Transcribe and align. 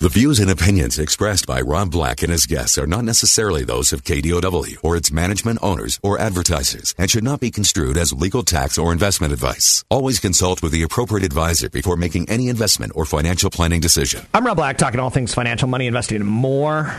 The 0.00 0.08
views 0.08 0.40
and 0.40 0.50
opinions 0.50 0.98
expressed 0.98 1.46
by 1.46 1.60
Rob 1.60 1.90
Black 1.90 2.22
and 2.22 2.32
his 2.32 2.46
guests 2.46 2.78
are 2.78 2.86
not 2.86 3.04
necessarily 3.04 3.64
those 3.64 3.92
of 3.92 4.02
KDOW 4.02 4.78
or 4.82 4.96
its 4.96 5.12
management 5.12 5.58
owners 5.60 6.00
or 6.02 6.18
advertisers 6.18 6.94
and 6.96 7.10
should 7.10 7.22
not 7.22 7.38
be 7.38 7.50
construed 7.50 7.98
as 7.98 8.10
legal 8.10 8.42
tax 8.42 8.78
or 8.78 8.92
investment 8.92 9.30
advice. 9.34 9.84
Always 9.90 10.18
consult 10.18 10.62
with 10.62 10.72
the 10.72 10.82
appropriate 10.82 11.22
advisor 11.22 11.68
before 11.68 11.98
making 11.98 12.30
any 12.30 12.48
investment 12.48 12.92
or 12.94 13.04
financial 13.04 13.50
planning 13.50 13.82
decision. 13.82 14.24
I'm 14.32 14.46
Rob 14.46 14.56
Black, 14.56 14.78
talking 14.78 15.00
all 15.00 15.10
things 15.10 15.34
financial, 15.34 15.68
money, 15.68 15.86
investing, 15.86 16.22
and 16.22 16.26
more. 16.26 16.94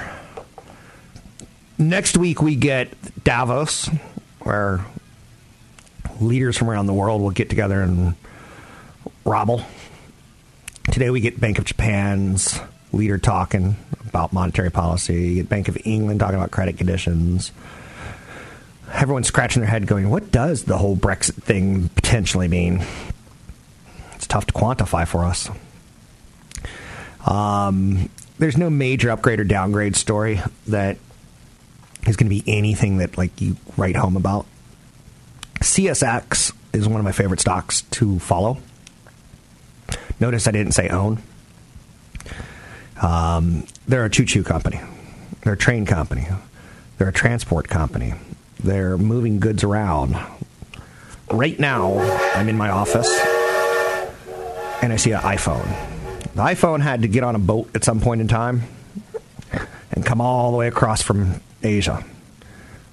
Next 1.80 2.18
week, 2.18 2.40
we 2.40 2.56
get 2.56 2.94
Davos, 3.24 3.90
where 4.42 4.86
leaders 6.20 6.56
from 6.56 6.70
around 6.70 6.86
the 6.86 6.94
world 6.94 7.20
will 7.24 7.32
get 7.32 7.50
together 7.50 7.82
and 7.82 8.14
robble. 9.26 9.66
Today, 10.92 11.10
we 11.10 11.20
get 11.20 11.40
Bank 11.40 11.58
of 11.58 11.66
Japan's 11.66 12.60
leader 12.92 13.18
talking 13.18 13.76
about 14.08 14.34
monetary 14.34 14.72
policy. 14.72 15.14
You 15.14 15.36
get 15.36 15.50
Bank 15.50 15.68
of 15.68 15.78
England 15.86 16.20
talking 16.20 16.38
about 16.38 16.52
credit 16.52 16.78
conditions. 16.78 17.52
Everyone's 18.92 19.28
scratching 19.28 19.62
their 19.62 19.70
head 19.70 19.88
going, 19.88 20.10
what 20.10 20.32
does 20.32 20.64
the 20.64 20.78
whole 20.78 20.98
Brexit 20.98 21.36
thing 21.36 21.90
potentially 21.90 22.48
mean? 22.48 22.86
It's 24.16 24.28
tough 24.28 24.48
to 24.48 24.54
quantify 24.54 25.08
for 25.08 25.24
us. 25.24 25.50
Um, 27.26 28.10
there's 28.40 28.58
no 28.58 28.70
major 28.70 29.12
upgrade 29.12 29.40
or 29.40 29.44
downgrade 29.44 29.96
story 29.96 30.42
that 30.68 30.98
is 32.08 32.18
going 32.18 32.30
to 32.30 32.36
be 32.36 32.44
anything 32.48 32.98
that 32.98 33.18
like 33.18 33.40
you 33.40 33.56
write 33.78 33.96
home 33.96 34.18
about. 34.18 34.46
CSX 35.60 36.54
is 36.74 36.88
one 36.88 37.00
of 37.00 37.06
my 37.06 37.12
favorite 37.12 37.40
stocks 37.40 37.82
to 37.84 38.20
follow. 38.20 38.58
Notice 40.20 40.48
I 40.48 40.52
didn't 40.52 40.74
say 40.74 40.90
own. 40.90 41.22
Um, 43.02 43.66
they're 43.88 44.06
a 44.06 44.10
choo 44.10 44.26
choo 44.26 44.44
company, 44.44 44.80
they're 45.42 45.54
a 45.54 45.58
train 45.58 45.86
company, 45.86 46.28
they're 46.98 47.10
a 47.10 47.14
transport 47.14 47.68
company, 47.68 48.14
they're 48.64 48.98
moving 48.98 49.40
goods 49.40 49.64
around. 49.64 50.16
Right 51.32 51.60
now, 51.60 52.00
I'm 52.36 52.48
in 52.48 52.58
my 52.58 52.70
office 52.70 53.10
and 54.82 54.94
I 54.94 54.98
see 54.98 55.12
an 55.12 55.22
iPhone. 55.22 55.66
The 56.36 56.42
iPhone 56.42 56.82
had 56.82 57.02
to 57.02 57.08
get 57.08 57.24
on 57.24 57.36
a 57.36 57.40
boat 57.40 57.70
at 57.74 57.84
some 57.84 58.02
point 58.02 58.22
in 58.22 58.28
time 58.28 58.64
and 59.92 60.06
come 60.06 60.22
all 60.22 60.52
the 60.52 60.58
way 60.58 60.68
across 60.68 61.02
from 61.02 61.42
Asia. 61.64 62.04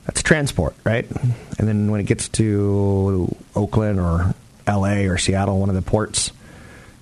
That's 0.07 0.23
transport, 0.23 0.75
right? 0.85 1.07
And 1.59 1.69
then 1.69 1.91
when 1.91 2.01
it 2.01 2.07
gets 2.07 2.29
to 2.31 3.35
Oakland 3.55 4.01
or 4.01 4.35
LA 4.67 5.03
or 5.03 5.19
Seattle, 5.19 5.61
one 5.61 5.69
of 5.69 5.75
the 5.75 5.83
ports, 5.83 6.33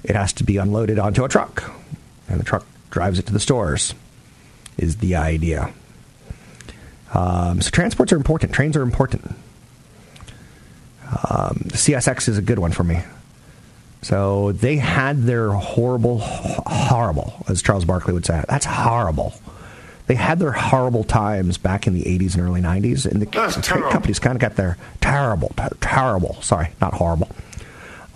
it 0.03 0.17
has 0.17 0.33
to 0.35 0.45
be 0.45 0.57
unloaded 0.57 0.99
onto 0.99 1.25
a 1.25 1.29
truck. 1.29 1.71
And 2.29 2.41
the 2.41 2.45
truck 2.45 2.67
drives 2.97 3.19
it 3.19 3.27
to 3.27 3.33
the 3.35 3.39
stores, 3.39 3.95
is 4.79 4.97
the 4.97 5.17
idea. 5.17 5.71
Um, 7.13 7.61
so 7.61 7.69
transports 7.69 8.11
are 8.11 8.17
important. 8.17 8.55
Trains 8.55 8.75
are 8.75 8.81
important. 8.81 9.37
Um, 11.05 11.57
CSX 11.75 12.27
is 12.27 12.39
a 12.39 12.43
good 12.43 12.59
one 12.59 12.73
for 12.73 12.85
me. 12.85 13.01
So 14.01 14.53
they 14.53 14.77
had 14.77 15.25
their 15.25 15.51
horrible, 15.51 16.21
horrible, 16.21 17.45
as 17.51 17.61
Charles 17.61 17.85
Barkley 17.85 18.15
would 18.15 18.25
say. 18.25 18.43
That's 18.49 18.65
horrible. 18.65 19.35
They 20.07 20.15
had 20.15 20.39
their 20.39 20.53
horrible 20.53 21.05
times 21.05 21.59
back 21.59 21.87
in 21.87 21.93
the 21.93 22.05
80s 22.05 22.33
and 22.35 22.45
early 22.45 22.63
90s, 22.63 23.05
and 23.05 23.21
the 23.21 23.27
train 23.61 23.83
companies 23.91 24.19
kind 24.19 24.37
of 24.37 24.41
got 24.41 24.57
their 24.57 24.79
terrible, 25.03 25.53
terrible. 25.83 26.41
Sorry, 26.41 26.71
not 26.81 26.95
horrible. 26.95 27.29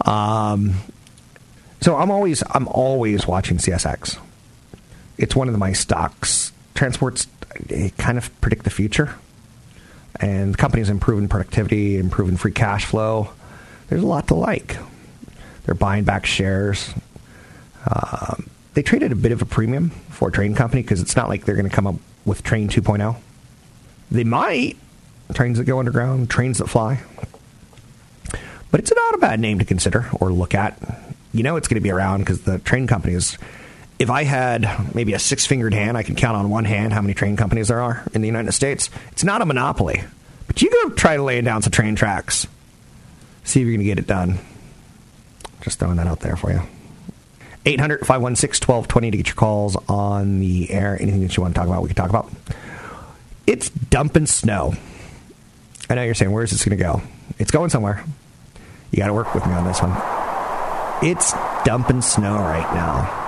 Um, 0.06 0.76
so 1.82 1.96
I'm 1.98 2.10
always, 2.10 2.42
I'm 2.50 2.66
always 2.68 3.26
watching 3.26 3.58
CSX. 3.58 4.18
It's 5.20 5.36
one 5.36 5.50
of 5.50 5.58
my 5.58 5.72
stocks. 5.74 6.50
Transports 6.74 7.26
kind 7.98 8.16
of 8.16 8.40
predict 8.40 8.64
the 8.64 8.70
future, 8.70 9.14
and 10.18 10.54
the 10.54 10.56
company's 10.56 10.88
improving 10.88 11.28
productivity, 11.28 11.98
improving 11.98 12.38
free 12.38 12.52
cash 12.52 12.86
flow. 12.86 13.30
There's 13.88 14.02
a 14.02 14.06
lot 14.06 14.28
to 14.28 14.34
like. 14.34 14.78
They're 15.64 15.74
buying 15.74 16.04
back 16.04 16.24
shares. 16.24 16.94
Um, 17.86 18.48
they 18.72 18.82
traded 18.82 19.12
a 19.12 19.16
bit 19.16 19.32
of 19.32 19.42
a 19.42 19.44
premium 19.44 19.90
for 19.90 20.28
a 20.28 20.32
train 20.32 20.54
company 20.54 20.80
because 20.80 21.02
it's 21.02 21.16
not 21.16 21.28
like 21.28 21.44
they're 21.44 21.54
going 21.54 21.68
to 21.68 21.74
come 21.74 21.86
up 21.86 21.96
with 22.24 22.42
Train 22.42 22.68
2.0. 22.68 23.16
They 24.10 24.24
might. 24.24 24.78
Trains 25.34 25.58
that 25.58 25.64
go 25.64 25.78
underground, 25.78 26.30
trains 26.30 26.58
that 26.58 26.68
fly. 26.68 27.02
But 28.70 28.80
it's 28.80 28.92
not 28.94 29.14
a 29.14 29.18
bad 29.18 29.38
name 29.38 29.58
to 29.58 29.64
consider 29.66 30.08
or 30.18 30.32
look 30.32 30.54
at. 30.54 30.78
You 31.32 31.42
know 31.42 31.56
it's 31.56 31.68
going 31.68 31.76
to 31.76 31.82
be 31.82 31.90
around 31.90 32.20
because 32.20 32.42
the 32.42 32.58
train 32.58 32.86
companies. 32.86 33.36
If 34.00 34.08
I 34.08 34.24
had 34.24 34.94
maybe 34.94 35.12
a 35.12 35.18
six 35.18 35.44
fingered 35.44 35.74
hand, 35.74 35.98
I 35.98 36.02
could 36.02 36.16
count 36.16 36.34
on 36.34 36.48
one 36.48 36.64
hand 36.64 36.94
how 36.94 37.02
many 37.02 37.12
train 37.12 37.36
companies 37.36 37.68
there 37.68 37.82
are 37.82 38.02
in 38.14 38.22
the 38.22 38.26
United 38.26 38.52
States. 38.52 38.88
It's 39.12 39.22
not 39.22 39.42
a 39.42 39.44
monopoly. 39.44 40.02
But 40.46 40.62
you 40.62 40.70
go 40.70 40.94
try 40.94 41.16
to 41.16 41.22
lay 41.22 41.38
down 41.42 41.60
some 41.60 41.70
train 41.70 41.96
tracks. 41.96 42.46
See 43.44 43.60
if 43.60 43.66
you're 43.66 43.76
going 43.76 43.80
to 43.80 43.84
get 43.84 43.98
it 43.98 44.06
done. 44.06 44.38
Just 45.60 45.78
throwing 45.78 45.96
that 45.98 46.06
out 46.06 46.20
there 46.20 46.34
for 46.34 46.50
you. 46.50 46.62
800 47.66 48.06
516 48.06 48.66
1220 48.66 49.10
to 49.10 49.16
get 49.18 49.26
your 49.26 49.34
calls 49.34 49.76
on 49.86 50.40
the 50.40 50.70
air. 50.70 50.96
Anything 50.98 51.20
that 51.20 51.36
you 51.36 51.42
want 51.42 51.54
to 51.54 51.58
talk 51.58 51.68
about, 51.68 51.82
we 51.82 51.88
can 51.88 51.96
talk 51.96 52.08
about. 52.08 52.32
It's 53.46 53.68
dumping 53.68 54.24
snow. 54.24 54.72
I 55.90 55.94
know 55.94 56.04
you're 56.04 56.14
saying, 56.14 56.32
where's 56.32 56.52
this 56.52 56.64
going 56.64 56.78
to 56.78 56.82
go? 56.82 57.02
It's 57.38 57.50
going 57.50 57.68
somewhere. 57.68 58.02
You 58.92 58.96
got 58.96 59.08
to 59.08 59.14
work 59.14 59.34
with 59.34 59.44
me 59.44 59.52
on 59.52 59.66
this 59.66 59.82
one. 59.82 59.92
It's 61.06 61.34
dumping 61.66 62.00
snow 62.00 62.36
right 62.36 62.74
now. 62.74 63.19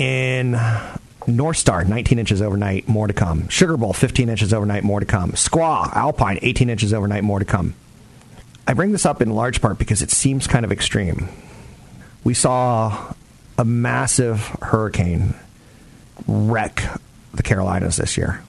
In 0.00 0.58
North 1.26 1.58
Star, 1.58 1.84
19 1.84 2.18
inches 2.18 2.40
overnight, 2.40 2.88
more 2.88 3.06
to 3.06 3.12
come. 3.12 3.48
Sugar 3.48 3.76
Bowl, 3.76 3.92
15 3.92 4.30
inches 4.30 4.54
overnight, 4.54 4.82
more 4.82 5.00
to 5.00 5.06
come. 5.06 5.32
Squaw, 5.32 5.94
Alpine, 5.94 6.38
18 6.40 6.70
inches 6.70 6.94
overnight, 6.94 7.22
more 7.22 7.38
to 7.38 7.44
come. 7.44 7.74
I 8.66 8.72
bring 8.72 8.92
this 8.92 9.04
up 9.04 9.20
in 9.20 9.30
large 9.30 9.60
part 9.60 9.78
because 9.78 10.00
it 10.00 10.10
seems 10.10 10.46
kind 10.46 10.64
of 10.64 10.72
extreme 10.72 11.28
we 12.24 12.34
saw 12.34 13.14
a 13.58 13.64
massive 13.64 14.46
hurricane 14.62 15.34
wreck 16.26 16.82
the 17.34 17.42
Carolinas 17.42 17.96
this 17.96 18.16
year, 18.16 18.42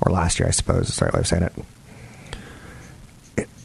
or 0.00 0.12
last 0.12 0.38
year, 0.38 0.48
I 0.48 0.52
suppose 0.52 0.88
is 0.88 0.96
the 0.96 1.06
right 1.06 1.14
way 1.14 1.20
of 1.20 1.26
saying 1.26 1.42
it. 1.42 1.52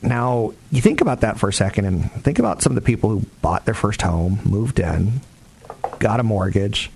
Now, 0.02 0.54
you 0.72 0.82
think 0.82 1.02
about 1.02 1.22
that 1.22 1.40
for 1.40 1.50
a 1.50 1.54
second 1.54 1.86
and 1.86 2.12
think 2.12 2.40
about 2.40 2.62
some 2.62 2.72
of 2.72 2.76
the 2.76 2.82
people 2.82 3.10
who 3.10 3.26
bought 3.42 3.66
their 3.66 3.74
first 3.74 4.02
home, 4.02 4.40
moved 4.46 4.80
in, 4.80 5.22
got 6.00 6.20
a 6.20 6.24
mortgage, 6.24 6.92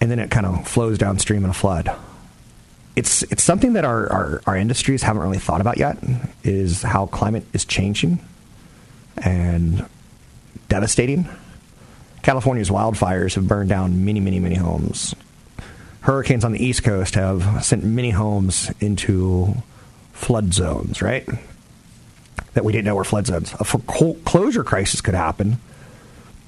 and 0.00 0.10
then 0.10 0.18
it 0.18 0.30
kind 0.30 0.46
of 0.46 0.66
flows 0.66 0.98
downstream 0.98 1.44
in 1.44 1.50
a 1.50 1.54
flood. 1.54 1.90
It's, 2.96 3.22
it's 3.24 3.42
something 3.42 3.74
that 3.74 3.84
our, 3.84 4.10
our, 4.12 4.42
our 4.46 4.56
industries 4.56 5.02
haven't 5.02 5.22
really 5.22 5.38
thought 5.38 5.60
about 5.60 5.78
yet, 5.78 5.98
is 6.42 6.82
how 6.82 7.06
climate 7.06 7.44
is 7.52 7.64
changing 7.64 8.18
and 9.22 9.86
devastating 10.68 11.28
California's 12.22 12.68
wildfires 12.68 13.34
have 13.36 13.48
burned 13.48 13.70
down 13.70 14.04
many, 14.04 14.20
many, 14.20 14.38
many 14.38 14.54
homes. 14.54 15.14
Hurricanes 16.00 16.44
on 16.44 16.52
the 16.52 16.62
East 16.62 16.84
Coast 16.84 17.14
have 17.14 17.64
sent 17.64 17.84
many 17.84 18.10
homes 18.10 18.70
into 18.80 19.54
flood 20.12 20.52
zones, 20.52 21.00
right? 21.00 21.26
That 22.54 22.64
we 22.64 22.72
didn't 22.72 22.84
know 22.84 22.96
were 22.96 23.04
flood 23.04 23.26
zones. 23.26 23.54
A 23.58 23.64
foreclosure 23.64 24.64
crisis 24.64 25.00
could 25.00 25.14
happen 25.14 25.58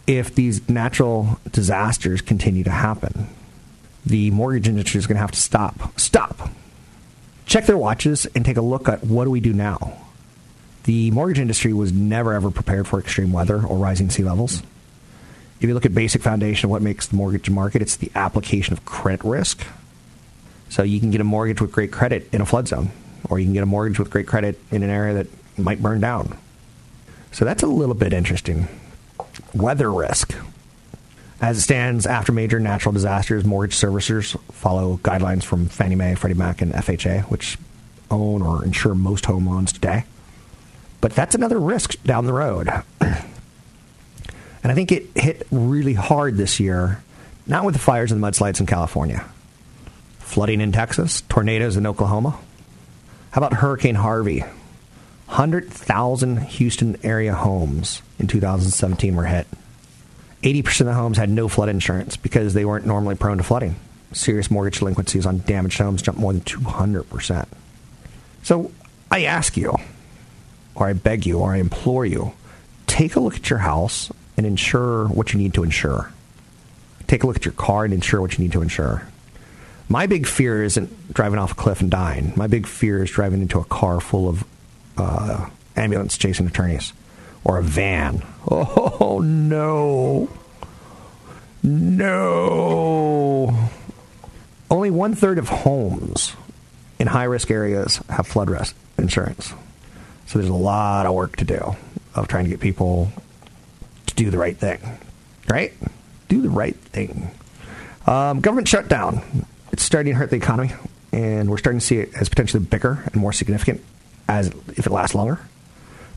if 0.06 0.34
these 0.34 0.68
natural 0.68 1.40
disasters 1.50 2.20
continue 2.20 2.64
to 2.64 2.70
happen. 2.70 3.28
The 4.04 4.30
mortgage 4.30 4.68
industry 4.68 4.98
is 4.98 5.06
going 5.06 5.16
to 5.16 5.20
have 5.20 5.32
to 5.32 5.40
stop. 5.40 5.98
Stop. 5.98 6.50
Check 7.46 7.66
their 7.66 7.76
watches 7.76 8.26
and 8.34 8.44
take 8.44 8.56
a 8.56 8.62
look 8.62 8.88
at 8.88 9.04
what 9.04 9.24
do 9.24 9.30
we 9.30 9.40
do 9.40 9.52
now. 9.52 9.98
The 10.84 11.10
mortgage 11.10 11.38
industry 11.38 11.72
was 11.72 11.92
never 11.92 12.32
ever 12.32 12.50
prepared 12.50 12.88
for 12.88 12.98
extreme 12.98 13.32
weather 13.32 13.62
or 13.62 13.76
rising 13.76 14.08
sea 14.08 14.24
levels. 14.24 14.62
If 15.60 15.68
you 15.68 15.74
look 15.74 15.84
at 15.84 15.94
basic 15.94 16.22
foundation 16.22 16.66
of 16.66 16.70
what 16.70 16.80
makes 16.80 17.08
the 17.08 17.16
mortgage 17.16 17.50
market, 17.50 17.82
it's 17.82 17.96
the 17.96 18.10
application 18.14 18.72
of 18.72 18.84
credit 18.86 19.24
risk. 19.24 19.66
So 20.70 20.82
you 20.82 21.00
can 21.00 21.10
get 21.10 21.20
a 21.20 21.24
mortgage 21.24 21.60
with 21.60 21.72
great 21.72 21.92
credit 21.92 22.28
in 22.32 22.40
a 22.40 22.46
flood 22.46 22.68
zone, 22.68 22.90
or 23.28 23.38
you 23.38 23.44
can 23.44 23.52
get 23.52 23.62
a 23.62 23.66
mortgage 23.66 23.98
with 23.98 24.08
great 24.08 24.26
credit 24.26 24.58
in 24.70 24.82
an 24.82 24.88
area 24.88 25.14
that 25.14 25.26
might 25.58 25.82
burn 25.82 26.00
down. 26.00 26.38
So 27.32 27.44
that's 27.44 27.62
a 27.62 27.66
little 27.66 27.94
bit 27.94 28.12
interesting. 28.12 28.68
Weather 29.52 29.92
risk. 29.92 30.34
As 31.40 31.56
it 31.56 31.62
stands, 31.62 32.06
after 32.06 32.32
major 32.32 32.60
natural 32.60 32.92
disasters, 32.92 33.44
mortgage 33.44 33.76
servicers 33.76 34.38
follow 34.52 34.98
guidelines 34.98 35.42
from 35.42 35.66
Fannie 35.66 35.94
Mae, 35.94 36.14
Freddie 36.14 36.34
Mac, 36.34 36.60
and 36.60 36.72
FHA, 36.72 37.22
which 37.30 37.56
own 38.10 38.42
or 38.42 38.64
insure 38.64 38.94
most 38.94 39.24
home 39.24 39.48
loans 39.48 39.72
today. 39.72 40.04
But 41.00 41.12
that's 41.12 41.34
another 41.34 41.58
risk 41.58 42.00
down 42.02 42.26
the 42.26 42.34
road. 42.34 42.68
and 43.00 43.24
I 44.64 44.74
think 44.74 44.92
it 44.92 45.06
hit 45.14 45.46
really 45.50 45.94
hard 45.94 46.36
this 46.36 46.60
year, 46.60 47.02
not 47.46 47.64
with 47.64 47.74
the 47.74 47.80
fires 47.80 48.12
and 48.12 48.22
the 48.22 48.26
mudslides 48.26 48.60
in 48.60 48.66
California, 48.66 49.24
flooding 50.18 50.60
in 50.60 50.72
Texas, 50.72 51.22
tornadoes 51.22 51.78
in 51.78 51.86
Oklahoma. 51.86 52.38
How 53.30 53.40
about 53.40 53.54
Hurricane 53.54 53.94
Harvey? 53.94 54.40
100,000 54.40 56.36
Houston 56.38 56.98
area 57.02 57.34
homes 57.34 58.02
in 58.18 58.26
2017 58.26 59.16
were 59.16 59.24
hit. 59.24 59.46
80% 60.42 60.80
of 60.80 60.86
the 60.86 60.94
homes 60.94 61.18
had 61.18 61.28
no 61.28 61.48
flood 61.48 61.68
insurance 61.68 62.16
because 62.16 62.54
they 62.54 62.64
weren't 62.64 62.86
normally 62.86 63.14
prone 63.14 63.38
to 63.38 63.42
flooding. 63.42 63.76
Serious 64.12 64.50
mortgage 64.50 64.78
delinquencies 64.78 65.26
on 65.26 65.38
damaged 65.40 65.78
homes 65.78 66.02
jumped 66.02 66.20
more 66.20 66.32
than 66.32 66.42
200%. 66.42 67.46
So 68.42 68.72
I 69.10 69.24
ask 69.24 69.56
you, 69.56 69.76
or 70.74 70.86
I 70.86 70.94
beg 70.94 71.26
you, 71.26 71.38
or 71.38 71.52
I 71.52 71.58
implore 71.58 72.06
you, 72.06 72.32
take 72.86 73.16
a 73.16 73.20
look 73.20 73.36
at 73.36 73.50
your 73.50 73.58
house 73.58 74.10
and 74.36 74.46
insure 74.46 75.06
what 75.08 75.32
you 75.32 75.38
need 75.38 75.54
to 75.54 75.62
insure. 75.62 76.12
Take 77.06 77.22
a 77.22 77.26
look 77.26 77.36
at 77.36 77.44
your 77.44 77.52
car 77.52 77.84
and 77.84 77.92
insure 77.92 78.20
what 78.20 78.38
you 78.38 78.44
need 78.44 78.52
to 78.52 78.62
insure. 78.62 79.06
My 79.88 80.06
big 80.06 80.26
fear 80.26 80.62
isn't 80.62 81.12
driving 81.12 81.38
off 81.38 81.52
a 81.52 81.54
cliff 81.56 81.80
and 81.80 81.90
dying. 81.90 82.32
My 82.36 82.46
big 82.46 82.66
fear 82.66 83.02
is 83.02 83.10
driving 83.10 83.42
into 83.42 83.58
a 83.58 83.64
car 83.64 84.00
full 84.00 84.28
of 84.28 84.44
uh, 84.96 85.50
ambulance 85.76 86.16
chasing 86.16 86.46
attorneys 86.46 86.92
or 87.44 87.58
a 87.58 87.62
van. 87.62 88.22
Oh, 88.52 89.20
no. 89.22 90.28
No. 91.62 93.54
Only 94.70 94.90
one 94.90 95.14
third 95.14 95.38
of 95.38 95.48
homes 95.48 96.34
in 96.98 97.06
high 97.06 97.24
risk 97.24 97.50
areas 97.50 97.98
have 98.08 98.26
flood 98.26 98.48
risk 98.50 98.74
insurance. 98.98 99.52
So 100.26 100.38
there's 100.38 100.50
a 100.50 100.54
lot 100.54 101.06
of 101.06 101.14
work 101.14 101.36
to 101.36 101.44
do 101.44 101.76
of 102.14 102.28
trying 102.28 102.44
to 102.44 102.50
get 102.50 102.60
people 102.60 103.10
to 104.06 104.14
do 104.14 104.30
the 104.30 104.38
right 104.38 104.56
thing. 104.56 104.80
Right? 105.48 105.72
Do 106.28 106.40
the 106.40 106.50
right 106.50 106.76
thing. 106.76 107.30
Um, 108.06 108.40
government 108.40 108.68
shutdown. 108.68 109.46
It's 109.72 109.82
starting 109.82 110.14
to 110.14 110.18
hurt 110.18 110.30
the 110.30 110.36
economy, 110.36 110.72
and 111.12 111.50
we're 111.50 111.58
starting 111.58 111.80
to 111.80 111.86
see 111.86 111.98
it 111.98 112.14
as 112.14 112.28
potentially 112.28 112.64
bigger 112.64 113.02
and 113.06 113.16
more 113.16 113.32
significant 113.32 113.82
as 114.28 114.48
if 114.76 114.86
it 114.86 114.90
lasts 114.90 115.14
longer. 115.14 115.40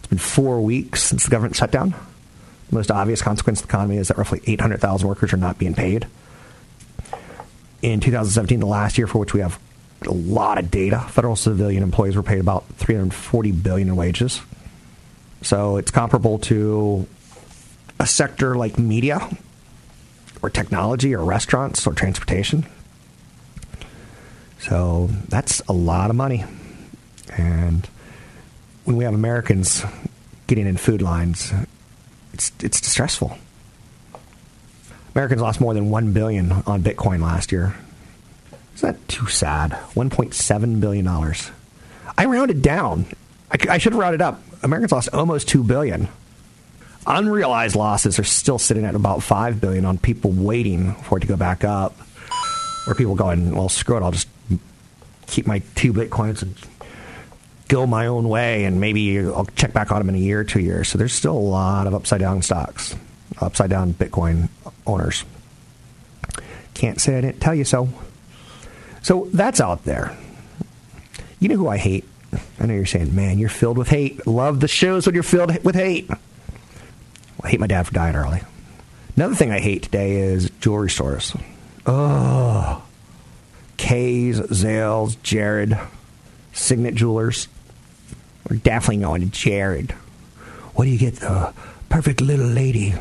It's 0.04 0.10
been 0.10 0.18
four 0.18 0.60
weeks 0.60 1.02
since 1.02 1.24
the 1.24 1.32
government 1.32 1.56
shutdown. 1.56 1.96
The 2.70 2.76
most 2.76 2.92
obvious 2.92 3.22
consequence 3.22 3.62
of 3.62 3.68
the 3.68 3.72
economy 3.72 3.96
is 3.96 4.10
that 4.10 4.18
roughly 4.18 4.42
800,000 4.46 5.08
workers 5.08 5.32
are 5.32 5.38
not 5.38 5.58
being 5.58 5.74
paid. 5.74 6.08
In 7.82 8.02
2017, 8.02 8.60
the 8.60 8.66
last 8.66 8.98
year 8.98 9.08
for 9.08 9.20
which 9.20 9.34
we 9.34 9.40
have 9.40 9.58
a 10.06 10.12
lot 10.12 10.58
of 10.58 10.70
data, 10.70 11.00
federal 11.00 11.38
civilian 11.38 11.84
employees 11.84 12.18
were 12.18 12.24
paid 12.24 12.40
about 12.40 12.66
340 12.76 13.52
billion 13.54 13.88
in 13.88 13.96
wages. 13.96 14.42
So 15.42 15.78
it's 15.78 15.92
comparable 15.92 16.40
to 16.40 17.08
a 17.98 18.06
sector 18.06 18.56
like 18.56 18.78
media 18.78 19.30
or 20.42 20.50
technology 20.50 21.16
or 21.16 21.24
restaurants 21.24 21.88
or 21.88 21.94
transportation. 21.94 22.66
So 24.60 25.10
that's 25.30 25.62
a 25.68 25.74
lot 25.74 26.10
of 26.10 26.16
money. 26.18 26.44
And 27.38 27.88
when 28.86 28.98
we 28.98 29.04
have 29.04 29.14
Americans 29.14 29.84
getting 30.48 30.68
in 30.68 30.78
food 30.78 31.02
lines, 31.02 31.54
it's 32.34 32.52
it's 32.62 32.82
distressful. 32.82 33.38
Americans 35.16 35.42
lost 35.42 35.62
more 35.62 35.74
than 35.74 35.90
one 35.90 36.12
billion 36.12 36.52
on 36.52 36.82
Bitcoin 36.82 37.22
last 37.22 37.52
year. 37.52 37.76
Is 38.76 38.82
that 38.82 39.08
too 39.08 39.28
sad? 39.28 39.74
One 39.94 40.10
point 40.10 40.34
seven 40.34 40.80
billion 40.80 41.06
dollars. 41.06 41.52
I 42.18 42.26
rounded 42.26 42.62
down. 42.62 43.06
I, 43.52 43.74
I 43.74 43.78
should 43.78 43.94
have 43.94 44.00
rounded 44.00 44.22
up. 44.22 44.42
Americans 44.64 44.92
lost 44.92 45.10
almost 45.14 45.48
two 45.48 45.64
billion. 45.64 46.08
Unrealized 47.06 47.76
losses 47.76 48.18
are 48.18 48.24
still 48.24 48.58
sitting 48.58 48.86
at 48.86 48.96
about 48.96 49.24
five 49.24 49.60
billion 49.60 49.86
on 49.86 49.98
people 49.98 50.32
waiting 50.32 50.94
for 50.96 51.18
it 51.18 51.22
to 51.22 51.28
go 51.28 51.36
back 51.36 51.64
up, 51.64 51.96
or 52.88 52.96
people 52.96 53.16
going, 53.16 53.56
"Well, 53.56 53.70
screw 53.70 53.98
it, 53.98 54.04
I'll 54.04 54.12
just 54.12 54.28
keep 55.28 55.46
my 55.46 55.62
two 55.76 55.94
bitcoins 55.94 56.42
and 56.42 56.56
go 57.68 57.88
my 57.88 58.08
own 58.08 58.30
way, 58.30 58.66
and 58.66 58.80
maybe 58.80 59.20
I'll 59.20 59.48
check 59.56 59.74
back 59.74 59.92
on 59.92 60.00
them 60.00 60.10
in 60.10 60.16
a 60.16 60.20
year 60.20 60.40
or 60.40 60.44
two 60.44 60.60
years. 60.60 60.90
So 60.90 60.98
there's 60.98 61.14
still 61.14 61.36
a 61.36 61.38
lot 61.38 61.88
of 61.88 61.94
upside 61.94 62.20
down 62.20 62.42
stocks, 62.42 62.96
upside 63.40 63.70
down 63.70 63.94
Bitcoin 63.94 64.50
owners. 64.86 65.24
Can't 66.74 67.00
say 67.00 67.18
I 67.18 67.22
didn't 67.22 67.40
tell 67.40 67.56
you 67.56 67.66
so. 67.66 67.90
So 69.02 69.28
that's 69.34 69.62
out 69.62 69.86
there. 69.86 70.18
You 71.40 71.50
know 71.50 71.58
who 71.58 71.68
I 71.68 71.78
hate? 71.78 72.06
I 72.60 72.66
know 72.66 72.74
you're 72.74 72.86
saying, 72.86 73.14
man, 73.14 73.38
you're 73.38 73.50
filled 73.50 73.78
with 73.78 73.90
hate. 73.90 74.26
Love 74.26 74.60
the 74.60 74.68
shows 74.68 75.06
when 75.06 75.14
you're 75.14 75.24
filled 75.24 75.64
with 75.64 75.76
hate. 75.76 76.10
Well, 76.10 76.20
I 77.44 77.50
hate 77.50 77.60
my 77.60 77.68
dad 77.68 77.84
for 77.86 77.94
dying 77.94 78.16
early. 78.16 78.42
Another 79.16 79.36
thing 79.36 79.52
I 79.52 79.60
hate 79.60 79.84
today 79.84 80.16
is 80.16 80.50
jewelry 80.62 80.90
stores. 80.90 81.36
Oh. 81.86 82.84
Kay's, 83.78 84.40
Zales, 84.40 85.22
Jared, 85.22 85.78
Signet 86.54 86.96
Jewelers. 86.96 87.48
We're 88.50 88.58
definitely 88.58 89.04
going 89.04 89.22
to 89.22 89.28
Jared. 89.28 89.92
What 90.76 90.86
do 90.86 90.92
you 90.92 90.98
get? 90.98 91.16
The 91.16 91.54
perfect 91.90 92.22
little 92.22 92.48
lady 92.48 92.94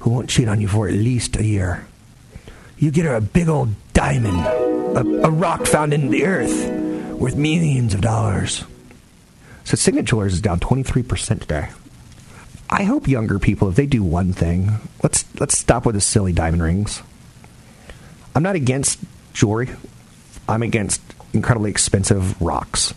who 0.00 0.10
won't 0.10 0.30
cheat 0.30 0.48
on 0.48 0.60
you 0.60 0.68
for 0.68 0.88
at 0.88 0.94
least 0.94 1.36
a 1.36 1.44
year. 1.44 1.86
You 2.78 2.90
get 2.90 3.04
her 3.04 3.14
a 3.14 3.20
big 3.20 3.48
old 3.48 3.70
diamond, 3.92 4.38
a, 4.38 5.26
a 5.26 5.30
rock 5.30 5.66
found 5.66 5.94
in 5.94 6.10
the 6.10 6.24
earth, 6.24 6.70
worth 7.18 7.36
millions 7.36 7.94
of 7.94 8.00
dollars. 8.00 8.64
So 9.64 9.76
Signet 9.76 10.04
Jewelers 10.04 10.34
is 10.34 10.40
down 10.40 10.60
23% 10.60 11.40
today. 11.40 11.70
I 12.68 12.84
hope 12.84 13.08
younger 13.08 13.38
people, 13.38 13.68
if 13.68 13.76
they 13.76 13.86
do 13.86 14.02
one 14.02 14.32
thing, 14.32 14.80
let's 15.02 15.24
let's 15.38 15.56
stop 15.56 15.86
with 15.86 15.94
the 15.94 16.00
silly 16.00 16.32
diamond 16.32 16.62
rings. 16.62 17.02
I'm 18.34 18.42
not 18.42 18.56
against 18.56 18.98
jewelry. 19.32 19.70
I'm 20.48 20.62
against 20.62 21.00
incredibly 21.34 21.70
expensive 21.70 22.40
rocks 22.40 22.94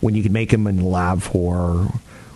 when 0.00 0.14
you 0.14 0.22
can 0.22 0.32
make 0.32 0.50
them 0.50 0.66
in 0.66 0.76
the 0.76 0.84
lab 0.84 1.22
for 1.22 1.92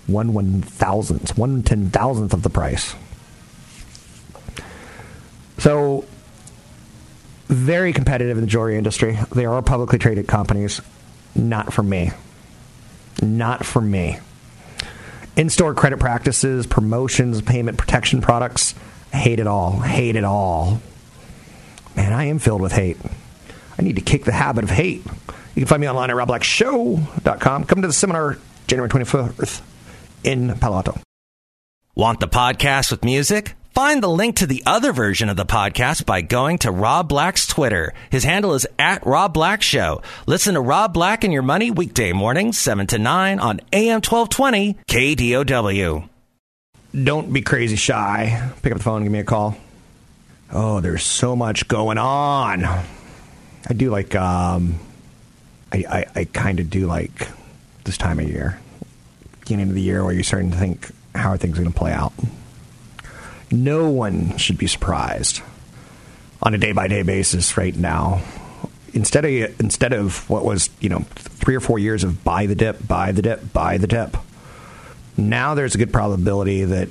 one 0.06 0.32
one 0.32 0.62
thousandth, 0.62 1.36
one 1.36 1.62
ten 1.62 1.90
thousandth 1.90 2.32
of 2.32 2.42
the 2.42 2.50
price. 2.50 2.94
So, 5.58 6.04
very 7.48 7.92
competitive 7.92 8.36
in 8.36 8.42
the 8.42 8.46
jewelry 8.46 8.76
industry. 8.76 9.18
They 9.34 9.44
are 9.44 9.60
publicly 9.62 9.98
traded 9.98 10.28
companies. 10.28 10.80
Not 11.34 11.72
for 11.72 11.82
me. 11.82 12.12
Not 13.20 13.66
for 13.66 13.80
me. 13.80 14.18
In 15.36 15.50
store 15.50 15.74
credit 15.74 15.98
practices, 15.98 16.66
promotions, 16.66 17.42
payment 17.42 17.76
protection 17.78 18.20
products. 18.20 18.74
Hate 19.12 19.40
it 19.40 19.46
all. 19.46 19.80
Hate 19.80 20.16
it 20.16 20.24
all. 20.24 20.80
Man, 21.96 22.12
I 22.12 22.24
am 22.24 22.38
filled 22.38 22.60
with 22.60 22.72
hate. 22.72 22.96
I 23.78 23.82
need 23.82 23.96
to 23.96 24.02
kick 24.02 24.24
the 24.24 24.32
habit 24.32 24.64
of 24.64 24.70
hate. 24.70 25.04
You 25.54 25.62
can 25.62 25.66
find 25.66 25.80
me 25.80 25.88
online 25.88 26.10
at 26.10 26.16
robblackshow.com. 26.16 27.64
Come 27.64 27.82
to 27.82 27.88
the 27.88 27.92
seminar 27.92 28.38
January 28.66 28.90
24th 28.90 29.62
in 30.24 30.56
Palo 30.58 30.76
Alto. 30.76 31.00
Want 31.94 32.20
the 32.20 32.28
podcast 32.28 32.90
with 32.90 33.04
music? 33.04 33.54
Find 33.74 34.02
the 34.02 34.08
link 34.08 34.36
to 34.36 34.46
the 34.46 34.62
other 34.66 34.92
version 34.92 35.28
of 35.28 35.36
the 35.36 35.46
podcast 35.46 36.04
by 36.04 36.20
going 36.20 36.58
to 36.58 36.72
Rob 36.72 37.08
Black's 37.08 37.46
Twitter. 37.46 37.94
His 38.10 38.24
handle 38.24 38.54
is 38.54 38.66
at 38.78 39.06
Rob 39.06 39.32
Black 39.32 39.62
Show. 39.62 40.02
Listen 40.26 40.54
to 40.54 40.60
Rob 40.60 40.92
Black 40.92 41.22
and 41.22 41.32
Your 41.32 41.42
Money 41.42 41.70
weekday 41.70 42.12
mornings, 42.12 42.58
7 42.58 42.88
to 42.88 42.98
9 42.98 43.38
on 43.38 43.60
AM 43.72 44.00
1220 44.00 44.76
KDOW. 44.88 46.08
Don't 47.04 47.32
be 47.32 47.42
crazy 47.42 47.76
shy. 47.76 48.50
Pick 48.62 48.72
up 48.72 48.78
the 48.78 48.84
phone 48.84 48.96
and 48.96 49.04
give 49.04 49.12
me 49.12 49.20
a 49.20 49.24
call. 49.24 49.56
Oh, 50.52 50.80
there's 50.80 51.04
so 51.04 51.36
much 51.36 51.68
going 51.68 51.98
on. 51.98 52.64
I 53.66 53.72
do 53.74 53.90
like, 53.90 54.14
um, 54.14 54.78
I, 55.72 55.84
I, 55.88 56.06
I 56.20 56.24
kind 56.24 56.60
of 56.60 56.70
do 56.70 56.86
like 56.86 57.28
this 57.84 57.96
time 57.96 58.18
of 58.18 58.28
year, 58.28 58.58
beginning 59.40 59.68
of 59.68 59.74
the 59.74 59.82
year 59.82 60.04
where 60.04 60.12
you're 60.12 60.22
starting 60.22 60.50
to 60.50 60.56
think, 60.56 60.90
how 61.14 61.30
are 61.30 61.36
things 61.36 61.58
going 61.58 61.70
to 61.70 61.76
play 61.76 61.92
out? 61.92 62.12
No 63.50 63.88
one 63.90 64.36
should 64.36 64.58
be 64.58 64.66
surprised 64.66 65.42
on 66.42 66.54
a 66.54 66.58
day 66.58 66.72
by 66.72 66.88
day 66.88 67.02
basis 67.02 67.56
right 67.56 67.74
now. 67.74 68.22
Instead 68.94 69.24
of 69.24 69.60
instead 69.60 69.92
of 69.92 70.28
what 70.30 70.44
was 70.44 70.70
you 70.80 70.88
know 70.88 71.00
three 71.14 71.54
or 71.54 71.60
four 71.60 71.78
years 71.78 72.04
of 72.04 72.24
buy 72.24 72.46
the 72.46 72.54
dip, 72.54 72.86
buy 72.86 73.12
the 73.12 73.22
dip, 73.22 73.52
buy 73.52 73.78
the 73.78 73.86
dip. 73.86 74.16
Now 75.16 75.54
there's 75.54 75.74
a 75.74 75.78
good 75.78 75.92
probability 75.92 76.64
that 76.64 76.88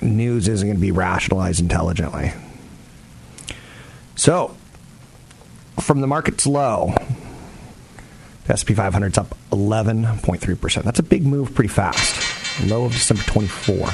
news 0.00 0.48
isn't 0.48 0.66
going 0.66 0.76
to 0.76 0.80
be 0.80 0.92
rationalized 0.92 1.60
intelligently. 1.60 2.32
So, 4.16 4.56
from 5.80 6.00
the 6.00 6.06
market's 6.06 6.46
low, 6.46 6.94
the 8.46 8.52
S&P 8.52 8.74
500's 8.74 9.18
up 9.18 9.36
11.3%. 9.50 10.82
That's 10.82 10.98
a 10.98 11.02
big 11.02 11.26
move 11.26 11.54
pretty 11.54 11.68
fast. 11.68 12.62
Low 12.68 12.84
of 12.84 12.92
December 12.92 13.22
24. 13.24 13.88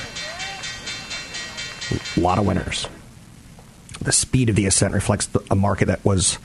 A 2.16 2.20
lot 2.20 2.38
of 2.38 2.46
winners. 2.46 2.86
the 4.00 4.12
speed 4.12 4.48
of 4.48 4.56
the 4.56 4.66
ascent 4.66 4.94
reflects 4.94 5.26
the, 5.26 5.40
a 5.50 5.54
market 5.54 5.86
that 5.86 6.04
was 6.04 6.38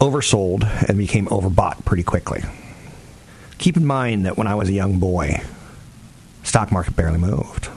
oversold 0.00 0.64
and 0.88 0.98
became 0.98 1.26
overbought 1.26 1.84
pretty 1.84 2.02
quickly. 2.02 2.42
Keep 3.58 3.76
in 3.76 3.86
mind 3.86 4.26
that 4.26 4.36
when 4.36 4.46
I 4.46 4.54
was 4.54 4.68
a 4.68 4.72
young 4.72 4.98
boy, 4.98 5.42
stock 6.42 6.72
market 6.72 6.96
barely 6.96 7.18
moved. 7.18 7.68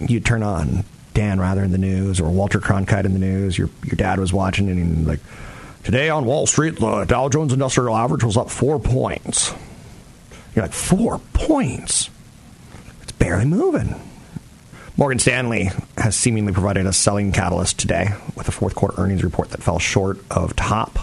You'd 0.00 0.24
turn 0.24 0.42
on 0.42 0.84
Dan 1.12 1.38
Rather 1.38 1.62
in 1.62 1.70
the 1.70 1.78
news 1.78 2.20
or 2.20 2.30
Walter 2.30 2.60
Cronkite 2.60 3.04
in 3.04 3.12
the 3.12 3.18
news. 3.18 3.56
Your 3.56 3.68
your 3.84 3.96
dad 3.96 4.18
was 4.18 4.32
watching 4.32 4.68
it 4.68 4.72
and 4.72 5.06
like, 5.06 5.20
today 5.84 6.08
on 6.08 6.24
Wall 6.24 6.46
Street, 6.46 6.76
the 6.76 7.04
Dow 7.04 7.28
Jones 7.28 7.52
Industrial 7.52 7.94
Average 7.94 8.24
was 8.24 8.36
up 8.36 8.50
four 8.50 8.80
points. 8.80 9.54
You're 10.54 10.64
like, 10.64 10.72
four 10.72 11.20
points? 11.32 12.10
It's 13.02 13.12
barely 13.12 13.44
moving. 13.44 13.94
Morgan 14.96 15.18
Stanley 15.18 15.70
has 15.98 16.16
seemingly 16.16 16.52
provided 16.52 16.86
a 16.86 16.92
selling 16.92 17.32
catalyst 17.32 17.78
today 17.78 18.10
with 18.36 18.48
a 18.48 18.52
fourth 18.52 18.74
quarter 18.74 19.00
earnings 19.00 19.24
report 19.24 19.50
that 19.50 19.62
fell 19.62 19.78
short 19.78 20.18
of 20.30 20.54
top, 20.56 20.98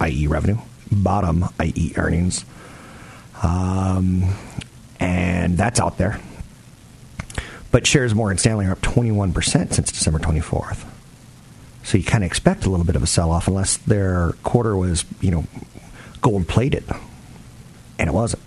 i.e., 0.00 0.26
revenue, 0.26 0.58
bottom, 0.90 1.44
i.e., 1.58 1.92
earnings. 1.96 2.44
Um, 3.42 4.34
and 5.00 5.58
that's 5.58 5.80
out 5.80 5.98
there. 5.98 6.20
But 7.72 7.88
shares 7.88 8.12
of 8.12 8.16
Morgan 8.16 8.38
Stanley 8.38 8.66
are 8.66 8.72
up 8.72 8.80
21% 8.80 9.72
since 9.72 9.90
December 9.90 10.20
24th. 10.20 10.84
So 11.84 11.98
you 11.98 12.04
kind 12.04 12.24
of 12.24 12.28
expect 12.28 12.64
a 12.64 12.70
little 12.70 12.86
bit 12.86 12.96
of 12.96 13.02
a 13.02 13.06
sell 13.06 13.30
off 13.30 13.46
unless 13.46 13.76
their 13.76 14.32
quarter 14.42 14.76
was, 14.76 15.04
you 15.20 15.30
know, 15.30 15.44
gold 16.20 16.48
plated. 16.48 16.84
And 17.98 18.08
it 18.08 18.12
wasn't. 18.12 18.42